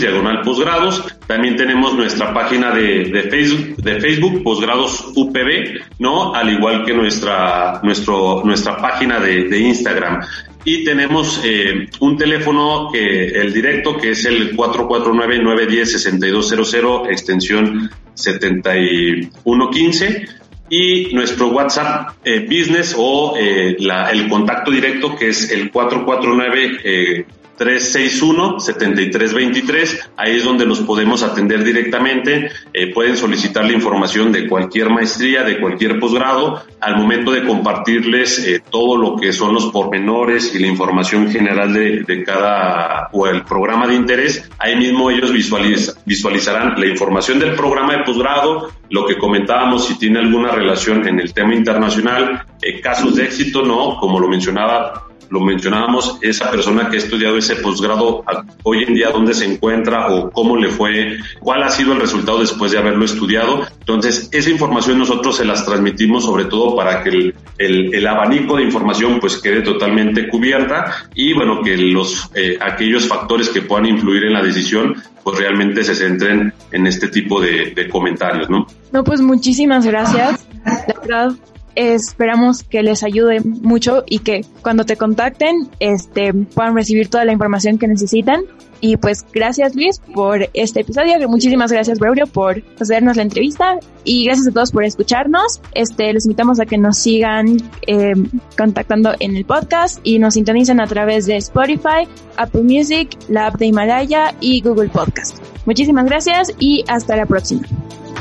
diagonal 0.00 0.42
posgrados. 0.42 1.04
También 1.26 1.56
tenemos 1.56 1.94
nuestra 1.94 2.32
página 2.32 2.70
de, 2.70 3.26
Facebook, 3.30 3.82
de 3.82 4.00
Facebook, 4.00 4.44
posgrados 4.44 5.12
UPB, 5.16 5.80
¿no? 5.98 6.32
Al 6.34 6.52
igual 6.52 6.84
que 6.84 6.94
nuestra, 6.94 7.80
nuestro, 7.82 8.42
nuestra 8.44 8.76
página 8.76 9.18
de, 9.18 9.48
de 9.48 9.58
Instagram 9.58 10.20
y 10.64 10.84
tenemos 10.84 11.40
eh, 11.44 11.88
un 12.00 12.16
teléfono 12.16 12.88
que 12.92 13.26
el 13.28 13.52
directo 13.52 13.96
que 13.96 14.10
es 14.10 14.24
el 14.24 14.56
449-910-6200 14.56 17.10
extensión 17.10 17.90
7115 18.14 20.26
y 20.70 21.14
nuestro 21.14 21.48
WhatsApp 21.48 22.16
eh, 22.24 22.40
Business 22.40 22.94
o 22.96 23.34
eh, 23.38 23.76
la, 23.78 24.10
el 24.10 24.28
contacto 24.28 24.70
directo 24.70 25.14
que 25.16 25.28
es 25.28 25.50
el 25.50 25.70
449 25.70 26.80
eh, 26.84 27.26
361-7323. 27.62 30.10
Ahí 30.16 30.36
es 30.36 30.44
donde 30.44 30.66
los 30.66 30.80
podemos 30.80 31.22
atender 31.22 31.62
directamente. 31.62 32.50
Eh, 32.72 32.92
pueden 32.92 33.16
solicitar 33.16 33.64
la 33.64 33.72
información 33.72 34.32
de 34.32 34.48
cualquier 34.48 34.90
maestría, 34.90 35.44
de 35.44 35.60
cualquier 35.60 36.00
posgrado, 36.00 36.60
al 36.80 36.96
momento 36.96 37.30
de 37.30 37.46
compartirles 37.46 38.40
eh, 38.40 38.60
todo 38.70 38.96
lo 38.96 39.14
que 39.16 39.32
son 39.32 39.54
los 39.54 39.66
pormenores 39.66 40.52
y 40.54 40.58
la 40.58 40.66
información 40.66 41.30
general 41.30 41.72
de, 41.72 42.02
de, 42.02 42.24
cada 42.24 43.08
o 43.12 43.26
el 43.26 43.44
programa 43.44 43.86
de 43.86 43.94
interés. 43.94 44.50
Ahí 44.58 44.76
mismo 44.76 45.10
ellos 45.10 45.32
visualiz 45.32 45.96
visualizarán 46.04 46.78
la 46.78 46.86
información 46.86 47.38
del 47.38 47.54
programa 47.54 47.96
de 47.96 48.04
posgrado, 48.04 48.70
lo 48.90 49.06
que 49.06 49.16
comentábamos, 49.16 49.86
si 49.86 49.98
tiene 49.98 50.18
alguna 50.18 50.52
relación 50.52 51.06
en 51.06 51.20
el 51.20 51.32
tema 51.32 51.54
internacional, 51.54 52.44
eh, 52.60 52.80
casos 52.80 53.14
de 53.16 53.24
éxito, 53.24 53.62
no, 53.62 53.96
como 53.98 54.18
lo 54.18 54.28
mencionaba 54.28 55.11
lo 55.32 55.40
mencionábamos, 55.40 56.18
esa 56.20 56.50
persona 56.50 56.90
que 56.90 56.96
ha 56.96 56.98
estudiado 56.98 57.38
ese 57.38 57.56
posgrado 57.56 58.22
hoy 58.64 58.84
en 58.84 58.92
día 58.92 59.08
dónde 59.08 59.32
se 59.32 59.46
encuentra 59.46 60.12
o 60.12 60.30
cómo 60.30 60.58
le 60.58 60.68
fue, 60.68 61.16
cuál 61.40 61.62
ha 61.62 61.70
sido 61.70 61.94
el 61.94 62.00
resultado 62.00 62.40
después 62.40 62.70
de 62.70 62.78
haberlo 62.78 63.06
estudiado. 63.06 63.62
Entonces, 63.80 64.28
esa 64.30 64.50
información 64.50 64.98
nosotros 64.98 65.36
se 65.36 65.46
las 65.46 65.64
transmitimos 65.64 66.26
sobre 66.26 66.44
todo 66.44 66.76
para 66.76 67.02
que 67.02 67.08
el, 67.08 67.34
el, 67.56 67.94
el 67.94 68.06
abanico 68.06 68.56
de 68.56 68.64
información 68.64 69.20
pues 69.20 69.38
quede 69.38 69.62
totalmente 69.62 70.28
cubierta 70.28 71.08
y 71.14 71.32
bueno, 71.32 71.62
que 71.62 71.78
los, 71.78 72.30
eh, 72.34 72.58
aquellos 72.60 73.08
factores 73.08 73.48
que 73.48 73.62
puedan 73.62 73.86
influir 73.86 74.24
en 74.24 74.34
la 74.34 74.42
decisión 74.42 75.02
pues 75.24 75.38
realmente 75.38 75.82
se 75.82 75.94
centren 75.94 76.52
en 76.72 76.86
este 76.86 77.08
tipo 77.08 77.40
de, 77.40 77.88
comentarios, 77.90 78.50
¿no? 78.50 78.66
No, 78.92 79.02
pues 79.02 79.22
muchísimas 79.22 79.86
gracias. 79.86 80.46
De 80.86 80.94
verdad, 81.00 81.32
esperamos 81.74 82.62
que 82.62 82.82
les 82.82 83.02
ayude 83.02 83.40
mucho 83.40 84.04
y 84.06 84.20
que 84.20 84.44
cuando 84.62 84.84
te 84.84 84.96
contacten 84.96 85.68
este 85.80 86.32
puedan 86.32 86.74
recibir 86.74 87.08
toda 87.08 87.24
la 87.24 87.32
información 87.32 87.78
que 87.78 87.88
necesitan. 87.88 88.42
Y 88.80 88.96
pues 88.96 89.24
gracias 89.32 89.76
Luis 89.76 90.00
por 90.12 90.48
este 90.54 90.80
episodio. 90.80 91.28
Muchísimas 91.28 91.70
gracias 91.70 92.00
Braulio 92.00 92.26
por 92.26 92.62
hacernos 92.80 93.16
la 93.16 93.22
entrevista. 93.22 93.78
Y 94.02 94.24
gracias 94.24 94.48
a 94.48 94.50
todos 94.50 94.72
por 94.72 94.84
escucharnos. 94.84 95.60
Este 95.72 96.12
les 96.12 96.24
invitamos 96.26 96.58
a 96.58 96.66
que 96.66 96.78
nos 96.78 96.98
sigan 96.98 97.58
eh, 97.86 98.14
contactando 98.58 99.14
en 99.20 99.36
el 99.36 99.44
podcast 99.44 100.00
y 100.02 100.18
nos 100.18 100.34
sintonicen 100.34 100.80
a 100.80 100.86
través 100.88 101.26
de 101.26 101.36
Spotify 101.36 102.08
Apple 102.36 102.62
Music 102.62 103.16
la 103.28 103.46
app 103.46 103.56
de 103.56 103.66
Himalaya 103.66 104.34
y 104.40 104.60
Google 104.62 104.88
Podcast. 104.88 105.38
Muchísimas 105.64 106.04
gracias 106.06 106.52
y 106.58 106.84
hasta 106.88 107.14
la 107.14 107.26
próxima. 107.26 107.62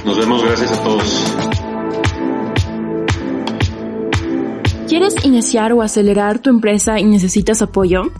Nos 0.06 0.18
vemos. 0.18 0.44
Gracias 0.44 0.72
a 0.72 0.84
todos 0.84 1.71
¿Quieres 4.91 5.23
iniciar 5.23 5.71
o 5.71 5.82
acelerar 5.82 6.39
tu 6.39 6.49
empresa 6.49 6.99
y 6.99 7.06
necesitas 7.06 7.62
apoyo? 7.62 8.12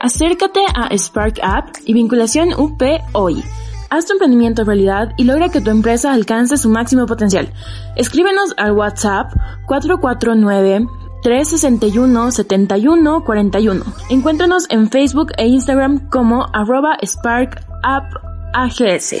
Acércate 0.00 0.58
a 0.74 0.92
Spark 0.98 1.38
App 1.40 1.76
y 1.84 1.94
vinculación 1.94 2.52
UP 2.52 2.82
hoy. 3.12 3.44
Haz 3.90 4.06
tu 4.06 4.14
emprendimiento 4.14 4.64
realidad 4.64 5.10
y 5.16 5.22
logra 5.22 5.50
que 5.50 5.60
tu 5.60 5.70
empresa 5.70 6.12
alcance 6.12 6.56
su 6.56 6.68
máximo 6.68 7.06
potencial. 7.06 7.52
Escríbenos 7.94 8.54
al 8.56 8.72
WhatsApp 8.72 9.32
449 9.68 10.88
361 11.22 12.32
7141. 12.32 13.84
Encuéntranos 14.08 14.66
en 14.68 14.90
Facebook 14.90 15.30
e 15.38 15.46
Instagram 15.46 16.08
como 16.10 16.44
arroba 16.52 16.98
Spark 17.04 17.64
App 17.84 18.12
AGS. 18.52 19.14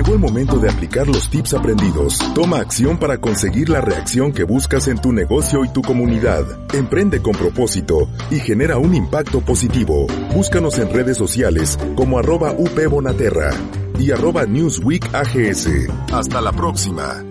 Llegó 0.00 0.14
el 0.14 0.18
momento 0.18 0.58
de 0.58 0.70
aplicar 0.70 1.06
los 1.08 1.28
tips 1.28 1.52
aprendidos. 1.52 2.18
Toma 2.34 2.58
acción 2.58 2.96
para 2.96 3.20
conseguir 3.20 3.68
la 3.68 3.82
reacción 3.82 4.32
que 4.32 4.44
buscas 4.44 4.88
en 4.88 4.98
tu 4.98 5.12
negocio 5.12 5.62
y 5.62 5.68
tu 5.68 5.82
comunidad. 5.82 6.42
Emprende 6.72 7.20
con 7.20 7.34
propósito 7.34 8.08
y 8.30 8.36
genera 8.38 8.78
un 8.78 8.94
impacto 8.94 9.42
positivo. 9.42 10.06
Búscanos 10.34 10.78
en 10.78 10.90
redes 10.90 11.18
sociales 11.18 11.78
como 11.96 12.18
arroba 12.18 12.52
UPBonaterra 12.52 13.50
y 13.98 14.10
arroba 14.10 14.46
Newsweek 14.46 15.14
AGS. 15.14 15.68
Hasta 16.10 16.40
la 16.40 16.52
próxima. 16.52 17.29